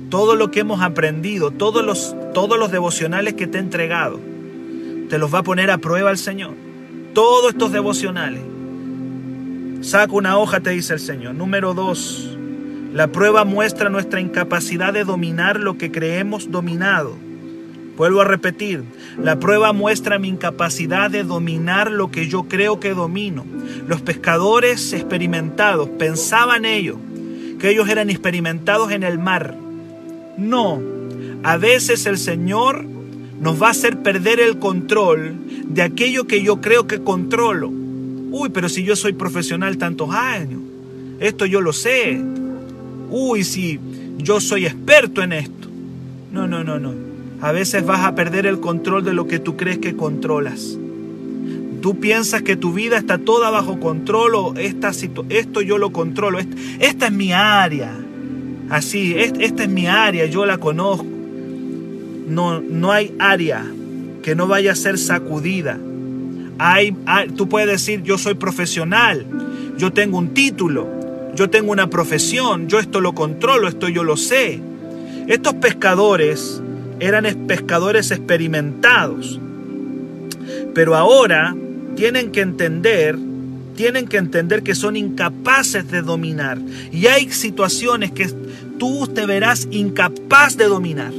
todo 0.09 0.35
lo 0.35 0.51
que 0.51 0.59
hemos 0.59 0.81
aprendido, 0.81 1.51
todos 1.51 1.81
los, 1.85 2.13
todos 2.33 2.59
los 2.59 2.69
devocionales 2.69 3.35
que 3.35 3.47
te 3.47 3.59
he 3.59 3.61
entregado, 3.61 4.19
te 5.09 5.17
los 5.19 5.33
va 5.33 5.39
a 5.39 5.43
poner 5.43 5.71
a 5.71 5.77
prueba 5.77 6.11
el 6.11 6.17
Señor. 6.17 6.51
Todos 7.13 7.53
estos 7.53 7.71
devocionales. 7.71 8.41
Saca 9.79 10.11
una 10.11 10.37
hoja, 10.37 10.59
te 10.59 10.71
dice 10.71 10.95
el 10.95 10.99
Señor. 10.99 11.33
Número 11.33 11.73
dos, 11.73 12.30
la 12.93 13.07
prueba 13.07 13.45
muestra 13.45 13.89
nuestra 13.89 14.19
incapacidad 14.19 14.93
de 14.93 15.03
dominar 15.03 15.59
lo 15.59 15.77
que 15.77 15.91
creemos 15.91 16.51
dominado. 16.51 17.15
Vuelvo 17.97 18.21
a 18.21 18.25
repetir, 18.25 18.83
la 19.21 19.39
prueba 19.39 19.73
muestra 19.73 20.17
mi 20.19 20.27
incapacidad 20.27 21.11
de 21.11 21.23
dominar 21.23 21.91
lo 21.91 22.11
que 22.11 22.27
yo 22.27 22.43
creo 22.43 22.79
que 22.79 22.93
domino. 22.93 23.45
Los 23.87 24.01
pescadores 24.01 24.91
experimentados 24.93 25.89
pensaban 25.89 26.65
ellos 26.65 26.97
que 27.59 27.69
ellos 27.69 27.87
eran 27.89 28.09
experimentados 28.09 28.91
en 28.91 29.03
el 29.03 29.19
mar. 29.19 29.55
No, 30.37 30.81
a 31.43 31.57
veces 31.57 32.07
el 32.07 32.17
Señor 32.17 32.83
nos 33.39 33.61
va 33.61 33.67
a 33.67 33.71
hacer 33.71 33.99
perder 33.99 34.39
el 34.39 34.57
control 34.57 35.35
de 35.65 35.83
aquello 35.83 36.25
que 36.25 36.41
yo 36.41 36.59
creo 36.59 36.87
que 36.87 37.03
controlo. 37.03 37.69
Uy, 37.69 38.49
pero 38.49 38.67
si 38.67 38.83
yo 38.83 38.95
soy 38.95 39.13
profesional 39.13 39.77
tantos 39.77 40.09
años, 40.09 40.61
esto 41.19 41.45
yo 41.45 41.61
lo 41.61 41.71
sé. 41.71 42.19
Uy, 43.11 43.43
si 43.43 43.79
yo 44.17 44.39
soy 44.39 44.65
experto 44.65 45.21
en 45.21 45.33
esto. 45.33 45.67
No, 46.31 46.47
no, 46.47 46.63
no, 46.63 46.79
no. 46.79 46.93
A 47.41 47.51
veces 47.51 47.85
vas 47.85 48.05
a 48.05 48.15
perder 48.15 48.45
el 48.45 48.59
control 48.59 49.03
de 49.03 49.13
lo 49.13 49.27
que 49.27 49.37
tú 49.37 49.57
crees 49.57 49.79
que 49.79 49.95
controlas. 49.95 50.77
Tú 51.81 51.99
piensas 51.99 52.43
que 52.43 52.55
tu 52.55 52.73
vida 52.73 52.97
está 52.97 53.17
toda 53.17 53.49
bajo 53.49 53.79
control 53.79 54.35
o 54.35 54.53
esta 54.55 54.91
esto 55.29 55.61
yo 55.61 55.77
lo 55.77 55.91
controlo. 55.91 56.39
Esta, 56.79 57.07
es 57.07 57.11
mi 57.11 57.33
área. 57.33 57.91
Así, 58.69 59.15
esta 59.17 59.63
es 59.63 59.69
mi 59.69 59.87
área, 59.87 60.25
yo 60.27 60.45
la 60.45 60.57
conozco. 60.59 61.05
No, 62.27 62.61
no 62.61 62.91
hay 62.91 63.13
área 63.19 63.65
que 64.21 64.35
no 64.35 64.47
vaya 64.47 64.71
a 64.71 64.75
ser 64.75 64.97
sacudida. 64.97 65.79
Hay, 66.59 66.95
tú 67.35 67.49
puedes 67.49 67.67
decir, 67.67 68.03
yo 68.03 68.19
soy 68.19 68.35
profesional, 68.35 69.25
yo 69.77 69.91
tengo 69.91 70.19
un 70.19 70.35
título, 70.35 70.87
yo 71.35 71.49
tengo 71.49 71.71
una 71.71 71.89
profesión, 71.89 72.67
yo 72.67 72.79
esto 72.79 73.01
lo 73.01 73.13
controlo, 73.13 73.67
esto 73.67 73.87
yo 73.89 74.03
lo 74.03 74.17
sé. 74.17 74.59
Estos 75.27 75.55
pescadores 75.55 76.61
eran 76.99 77.25
pescadores 77.47 78.11
experimentados, 78.11 79.39
pero 80.73 80.95
ahora 80.95 81.55
tienen 81.95 82.31
que 82.31 82.41
entender, 82.41 83.17
tienen 83.75 84.07
que 84.07 84.17
entender 84.17 84.61
que 84.61 84.75
son 84.75 84.95
incapaces 84.95 85.89
de 85.89 86.01
dominar. 86.01 86.59
Y 86.91 87.07
hay 87.07 87.29
situaciones 87.31 88.11
que 88.11 88.29
tú 88.77 89.07
te 89.07 89.25
verás 89.25 89.67
incapaz 89.71 90.57
de 90.57 90.65
dominar. 90.65 91.13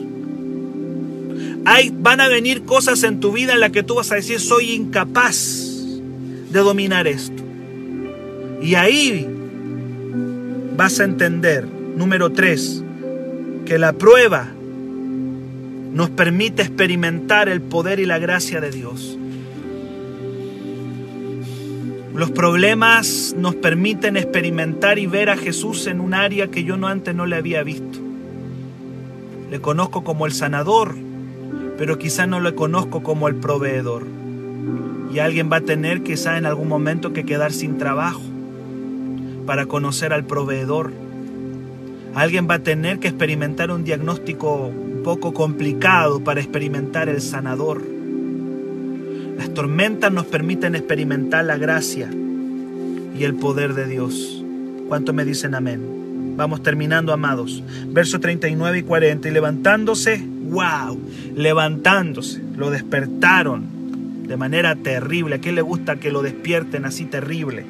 Hay, 1.64 1.92
van 1.96 2.20
a 2.20 2.28
venir 2.28 2.62
cosas 2.62 3.02
en 3.04 3.20
tu 3.20 3.32
vida 3.32 3.52
en 3.52 3.60
las 3.60 3.70
que 3.70 3.82
tú 3.82 3.94
vas 3.94 4.10
a 4.12 4.16
decir, 4.16 4.40
soy 4.40 4.72
incapaz 4.72 5.68
de 6.50 6.58
dominar 6.58 7.06
esto. 7.06 7.42
Y 8.60 8.74
ahí 8.74 9.28
vas 10.76 11.00
a 11.00 11.04
entender, 11.04 11.66
número 11.96 12.30
tres, 12.32 12.82
que 13.64 13.78
la 13.78 13.92
prueba 13.92 14.48
nos 15.92 16.10
permite 16.10 16.62
experimentar 16.62 17.48
el 17.48 17.60
poder 17.60 18.00
y 18.00 18.06
la 18.06 18.18
gracia 18.18 18.60
de 18.60 18.70
Dios. 18.70 19.18
Los 22.14 22.30
problemas 22.30 23.34
nos 23.38 23.54
permiten 23.54 24.16
experimentar 24.16 24.98
y 24.98 25.06
ver 25.06 25.30
a 25.30 25.36
Jesús 25.36 25.86
en 25.86 26.00
un 26.00 26.14
área 26.14 26.48
que 26.48 26.64
yo 26.64 26.76
no 26.76 26.88
antes 26.88 27.14
no 27.14 27.26
le 27.26 27.36
había 27.36 27.62
visto. 27.62 27.98
Le 29.50 29.60
conozco 29.60 30.04
como 30.04 30.26
el 30.26 30.32
sanador, 30.32 30.94
pero 31.78 31.98
quizá 31.98 32.26
no 32.26 32.40
le 32.40 32.54
conozco 32.54 33.02
como 33.02 33.28
el 33.28 33.36
proveedor. 33.36 34.06
Y 35.12 35.18
alguien 35.18 35.50
va 35.50 35.58
a 35.58 35.62
tener 35.62 36.02
quizá 36.02 36.38
en 36.38 36.46
algún 36.46 36.68
momento 36.68 37.12
que 37.12 37.24
quedar 37.24 37.52
sin 37.52 37.76
trabajo 37.76 38.31
para 39.46 39.66
conocer 39.66 40.12
al 40.12 40.24
proveedor. 40.24 40.92
Alguien 42.14 42.48
va 42.48 42.54
a 42.54 42.62
tener 42.62 42.98
que 42.98 43.08
experimentar 43.08 43.70
un 43.70 43.84
diagnóstico 43.84 44.66
un 44.66 45.02
poco 45.02 45.32
complicado 45.32 46.22
para 46.22 46.40
experimentar 46.40 47.08
el 47.08 47.20
sanador. 47.20 47.82
Las 49.38 49.54
tormentas 49.54 50.12
nos 50.12 50.26
permiten 50.26 50.74
experimentar 50.74 51.44
la 51.44 51.56
gracia 51.56 52.10
y 53.18 53.24
el 53.24 53.34
poder 53.34 53.74
de 53.74 53.86
Dios. 53.86 54.44
¿Cuánto 54.88 55.12
me 55.12 55.24
dicen 55.24 55.54
amén? 55.54 56.34
Vamos 56.36 56.62
terminando, 56.62 57.12
amados. 57.12 57.62
Verso 57.88 58.20
39 58.20 58.78
y 58.78 58.82
40. 58.82 59.28
Y 59.28 59.32
levantándose, 59.32 60.22
wow, 60.50 60.98
levantándose, 61.34 62.42
lo 62.56 62.70
despertaron 62.70 64.26
de 64.26 64.36
manera 64.36 64.76
terrible. 64.76 65.36
¿A 65.36 65.38
quién 65.38 65.54
le 65.54 65.62
gusta 65.62 65.96
que 65.96 66.10
lo 66.10 66.22
despierten 66.22 66.84
así 66.84 67.04
terrible? 67.04 67.64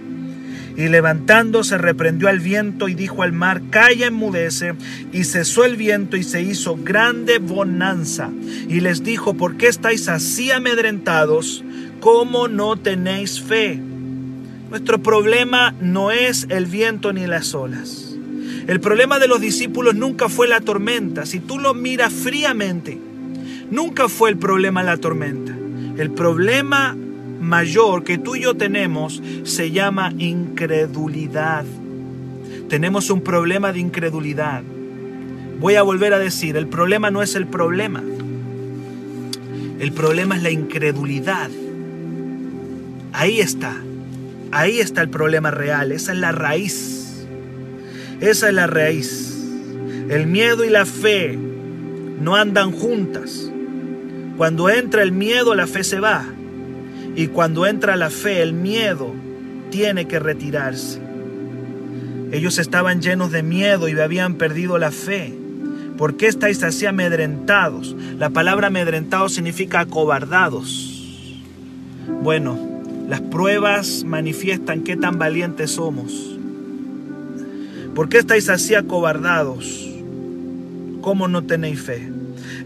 Y 0.76 0.88
levantándose 0.88 1.76
reprendió 1.78 2.28
al 2.28 2.40
viento 2.40 2.88
y 2.88 2.94
dijo 2.94 3.22
al 3.22 3.32
mar, 3.32 3.62
calla, 3.70 4.06
enmudece. 4.06 4.74
Y 5.12 5.24
cesó 5.24 5.64
el 5.64 5.76
viento 5.76 6.16
y 6.16 6.22
se 6.22 6.42
hizo 6.42 6.76
grande 6.76 7.38
bonanza. 7.38 8.30
Y 8.68 8.80
les 8.80 9.04
dijo, 9.04 9.35
¿por 9.35 9.56
qué 9.56 9.68
estáis 9.68 10.08
así 10.08 10.50
amedrentados? 10.50 11.64
¿Cómo 12.00 12.48
no 12.48 12.76
tenéis 12.76 13.40
fe? 13.40 13.80
Nuestro 14.70 15.02
problema 15.02 15.74
no 15.80 16.11
es 16.11 16.46
el 16.48 16.66
viento 16.66 17.12
ni 17.12 17.26
las 17.26 17.54
olas. 17.54 18.16
El 18.66 18.80
problema 18.80 19.18
de 19.18 19.28
los 19.28 19.40
discípulos 19.40 19.94
nunca 19.94 20.28
fue 20.28 20.48
la 20.48 20.61
tormenta. 20.61 21.26
Si 21.26 21.40
tú 21.40 21.58
lo 21.58 21.74
miras 21.74 22.12
fríamente, 22.12 22.98
nunca 23.70 24.08
fue 24.08 24.30
el 24.30 24.38
problema 24.38 24.82
la 24.82 24.96
tormenta. 24.96 25.54
El 25.98 26.11
problema 26.12 26.96
mayor 27.42 28.05
que 28.05 28.18
tú 28.18 28.37
y 28.37 28.42
yo 28.42 28.55
tenemos 28.55 29.22
se 29.42 29.70
llama 29.70 30.12
incredulidad. 30.16 31.64
Tenemos 32.68 33.11
un 33.11 33.20
problema 33.20 33.72
de 33.72 33.81
incredulidad. 33.81 34.62
Voy 35.61 35.74
a 35.74 35.83
volver 35.83 36.14
a 36.14 36.18
decir, 36.18 36.57
el 36.57 36.68
problema 36.68 37.11
no 37.11 37.20
es 37.22 37.35
el 37.35 37.46
problema. 37.46 38.02
El 39.78 39.92
problema 39.92 40.37
es 40.37 40.42
la 40.42 40.50
incredulidad. 40.50 41.50
Ahí 43.12 43.40
está. 43.40 43.76
Ahí 44.52 44.81
está 44.81 45.02
el 45.02 45.09
problema 45.09 45.50
real. 45.50 45.92
Esa 45.92 46.12
es 46.12 46.18
la 46.18 46.33
raíz. 46.33 47.26
Esa 48.20 48.48
es 48.48 48.55
la 48.55 48.66
raíz. 48.66 49.37
El 50.09 50.26
miedo 50.26 50.64
y 50.64 50.70
la 50.70 50.87
fe 50.87 51.37
no 52.20 52.37
andan 52.37 52.70
juntas. 52.70 53.50
Cuando 54.37 54.70
entra 54.70 55.02
el 55.02 55.12
miedo, 55.12 55.55
la 55.55 55.66
fe 55.66 55.85
se 55.85 56.00
va. 56.00 56.24
Y 57.14 57.29
cuando 57.29 57.66
entra 57.66 57.96
la 57.96 58.11
fe, 58.11 58.42
el 58.42 58.53
miedo 58.53 59.12
tiene 59.70 60.07
que 60.07 60.18
retirarse. 60.18 61.01
Ellos 62.33 62.59
estaban 62.59 63.03
llenos 63.03 63.31
de 63.31 63.42
miedo 63.42 63.88
y 63.88 64.01
habían 64.01 64.37
perdido 64.37 64.79
la 64.79 64.90
fe. 64.90 65.35
¿Por 65.98 66.16
qué 66.16 66.27
estáis 66.27 66.62
así 66.62 66.87
amedrentados? 66.87 67.94
La 68.18 68.31
palabra 68.31 68.68
amedrentados 68.68 69.35
significa 69.35 69.81
acobardados. 69.81 71.38
Bueno, 72.22 72.59
las 73.09 73.20
pruebas 73.20 74.05
manifiestan 74.05 74.83
qué 74.83 74.96
tan 74.96 75.18
valientes 75.18 75.72
somos. 75.72 76.38
¿Por 77.94 78.09
qué 78.09 78.18
estáis 78.18 78.48
así 78.48 78.75
acobardados? 78.75 79.90
¿Cómo 81.03 81.29
no 81.29 81.42
tenéis 81.42 81.83
fe? 81.83 82.11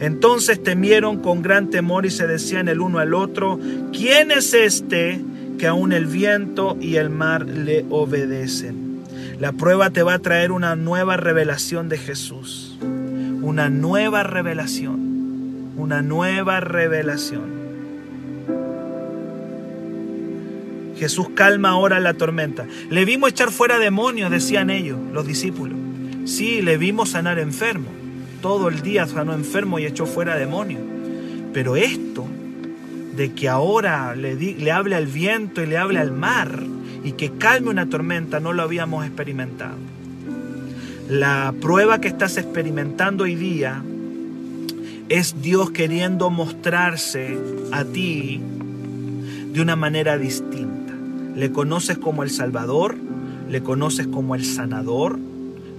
Entonces 0.00 0.62
temieron 0.62 1.20
con 1.20 1.42
gran 1.42 1.70
temor 1.70 2.06
y 2.06 2.10
se 2.10 2.26
decían 2.26 2.68
el 2.68 2.80
uno 2.80 2.98
al 2.98 3.14
otro, 3.14 3.58
¿quién 3.92 4.30
es 4.30 4.52
este 4.54 5.20
que 5.58 5.66
aún 5.66 5.92
el 5.92 6.06
viento 6.06 6.76
y 6.80 6.96
el 6.96 7.10
mar 7.10 7.46
le 7.46 7.84
obedecen? 7.88 9.02
La 9.40 9.52
prueba 9.52 9.90
te 9.90 10.02
va 10.02 10.14
a 10.14 10.18
traer 10.18 10.52
una 10.52 10.76
nueva 10.76 11.16
revelación 11.16 11.88
de 11.88 11.98
Jesús, 11.98 12.76
una 13.42 13.68
nueva 13.70 14.22
revelación, 14.22 15.72
una 15.76 16.02
nueva 16.02 16.60
revelación. 16.60 17.56
Jesús 20.98 21.28
calma 21.34 21.70
ahora 21.70 22.00
la 22.00 22.14
tormenta. 22.14 22.66
Le 22.88 23.04
vimos 23.04 23.30
echar 23.30 23.50
fuera 23.50 23.78
demonios, 23.78 24.30
decían 24.30 24.70
ellos, 24.70 24.98
los 25.12 25.26
discípulos. 25.26 25.78
Sí, 26.24 26.62
le 26.62 26.78
vimos 26.78 27.10
sanar 27.10 27.38
enfermos 27.38 27.95
todo 28.46 28.68
el 28.68 28.80
día 28.80 29.08
sanó 29.08 29.34
enfermo 29.34 29.80
y 29.80 29.86
echó 29.86 30.06
fuera 30.06 30.36
demonios. 30.36 30.80
Pero 31.52 31.74
esto 31.74 32.24
de 33.16 33.32
que 33.32 33.48
ahora 33.48 34.14
le, 34.14 34.36
le 34.36 34.70
hable 34.70 34.94
al 34.94 35.08
viento 35.08 35.64
y 35.64 35.66
le 35.66 35.76
hable 35.76 35.98
al 35.98 36.12
mar 36.12 36.62
y 37.02 37.10
que 37.14 37.32
calme 37.32 37.70
una 37.70 37.88
tormenta, 37.88 38.38
no 38.38 38.52
lo 38.52 38.62
habíamos 38.62 39.04
experimentado. 39.04 39.74
La 41.08 41.52
prueba 41.60 42.00
que 42.00 42.06
estás 42.06 42.36
experimentando 42.36 43.24
hoy 43.24 43.34
día 43.34 43.82
es 45.08 45.42
Dios 45.42 45.72
queriendo 45.72 46.30
mostrarse 46.30 47.36
a 47.72 47.84
ti 47.84 48.40
de 49.52 49.60
una 49.60 49.74
manera 49.74 50.18
distinta. 50.18 50.94
Le 51.34 51.50
conoces 51.50 51.98
como 51.98 52.22
el 52.22 52.30
Salvador, 52.30 52.94
le 53.50 53.64
conoces 53.64 54.06
como 54.06 54.36
el 54.36 54.44
sanador, 54.44 55.18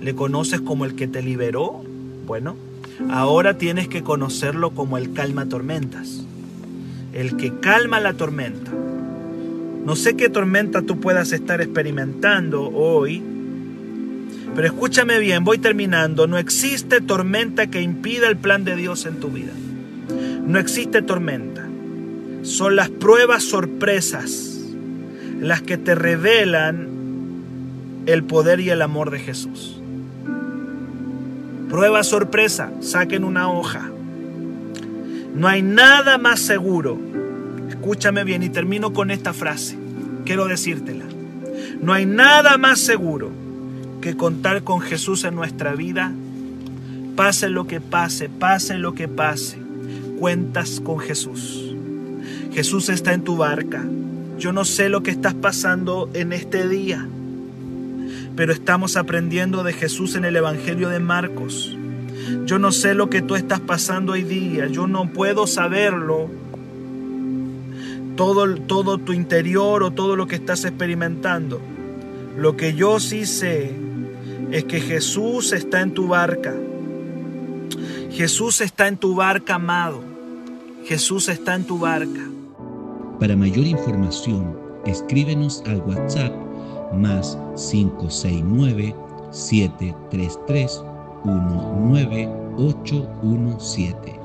le 0.02 0.16
conoces 0.16 0.60
como 0.60 0.84
el 0.84 0.96
que 0.96 1.08
te 1.08 1.22
liberó. 1.22 1.87
Bueno, 2.28 2.58
ahora 3.10 3.58
tienes 3.58 3.88
que 3.88 4.04
conocerlo 4.04 4.72
como 4.72 4.98
el 4.98 5.14
calma 5.14 5.48
tormentas, 5.48 6.26
el 7.14 7.38
que 7.38 7.58
calma 7.62 8.02
la 8.02 8.16
tormenta. 8.16 8.70
No 9.86 9.96
sé 9.96 10.18
qué 10.18 10.28
tormenta 10.28 10.82
tú 10.82 11.00
puedas 11.00 11.32
estar 11.32 11.62
experimentando 11.62 12.70
hoy, 12.70 13.24
pero 14.54 14.68
escúchame 14.68 15.20
bien, 15.20 15.46
voy 15.46 15.58
terminando. 15.58 16.28
No 16.28 16.38
existe 16.38 17.00
tormenta 17.00 17.68
que 17.68 17.82
impida 17.82 18.28
el 18.28 18.36
plan 18.36 18.66
de 18.66 18.76
Dios 18.76 19.06
en 19.06 19.22
tu 19.22 19.30
vida. 19.30 19.54
No 20.46 20.60
existe 20.60 21.02
tormenta. 21.02 21.66
Son 22.42 22.76
las 22.76 22.90
pruebas 22.90 23.44
sorpresas 23.44 24.60
las 25.40 25.62
que 25.62 25.78
te 25.78 25.96
revelan 25.96 26.90
el 28.06 28.26
poder 28.26 28.60
y 28.60 28.70
el 28.70 28.82
amor 28.82 29.12
de 29.12 29.20
Jesús. 29.20 29.77
Prueba 31.70 32.04
sorpresa, 32.04 32.72
saquen 32.80 33.24
una 33.24 33.52
hoja. 33.52 33.90
No 35.36 35.48
hay 35.48 35.62
nada 35.62 36.18
más 36.18 36.40
seguro. 36.40 36.98
Escúchame 37.70 38.24
bien 38.24 38.42
y 38.42 38.50
termino 38.50 38.94
con 38.94 39.12
esta 39.12 39.34
frase. 39.34 39.78
Quiero 40.26 40.46
decírtela. 40.48 41.06
No 41.82 41.94
hay 41.94 42.06
nada 42.06 42.58
más 42.58 42.80
seguro 42.80 43.32
que 44.02 44.16
contar 44.16 44.64
con 44.64 44.80
Jesús 44.80 45.26
en 45.26 45.36
nuestra 45.36 45.76
vida. 45.76 46.14
Pase 47.16 47.50
lo 47.50 47.68
que 47.68 47.82
pase, 47.82 48.30
pase 48.30 48.78
lo 48.78 48.94
que 48.94 49.08
pase, 49.08 49.58
cuentas 50.20 50.80
con 50.80 51.00
Jesús. 51.00 51.76
Jesús 52.54 52.90
está 52.90 53.14
en 53.14 53.24
tu 53.24 53.38
barca. 53.38 53.84
Yo 54.40 54.54
no 54.54 54.66
sé 54.66 54.90
lo 54.90 55.04
que 55.04 55.12
estás 55.12 55.34
pasando 55.34 56.10
en 56.14 56.32
este 56.32 56.68
día, 56.68 57.08
pero 58.38 58.54
estamos 58.54 58.98
aprendiendo 58.98 59.64
de 59.64 59.74
Jesús 59.74 60.16
en 60.16 60.24
el 60.24 60.36
Evangelio 60.36 60.90
de 60.90 61.00
Marcos. 61.00 61.76
Yo 62.46 62.60
no 62.60 62.72
sé 62.72 62.94
lo 62.94 63.10
que 63.10 63.24
tú 63.24 63.36
estás 63.36 63.60
pasando 63.60 64.14
hoy 64.14 64.24
día, 64.24 64.68
yo 64.68 64.88
no 64.88 65.12
puedo 65.12 65.48
saberlo. 65.48 66.30
Todo, 68.16 68.56
todo 68.56 69.00
tu 69.00 69.14
interior 69.14 69.82
o 69.82 69.92
todo 69.92 70.16
lo 70.16 70.28
que 70.28 70.36
estás 70.36 70.66
experimentando. 70.66 71.60
Lo 72.38 72.56
que 72.56 72.76
yo 72.76 73.00
sí 73.00 73.26
sé 73.26 73.76
es 74.52 74.64
que 74.66 74.82
Jesús 74.82 75.52
está 75.52 75.82
en 75.82 75.92
tu 75.92 76.08
barca. 76.08 76.54
Jesús 78.12 78.62
está 78.62 78.88
en 78.88 78.98
tu 78.98 79.16
barca, 79.16 79.56
amado. 79.56 80.04
Jesús 80.86 81.28
está 81.28 81.56
en 81.56 81.64
tu 81.64 81.80
barca. 81.80 82.22
Para 83.20 83.36
mayor 83.36 83.66
información, 83.66 84.56
escríbenos 84.86 85.64
al 85.66 85.82
WhatsApp 85.82 86.47
más 86.94 87.38
569 87.56 88.96
733 89.32 90.84
19817. 91.24 94.17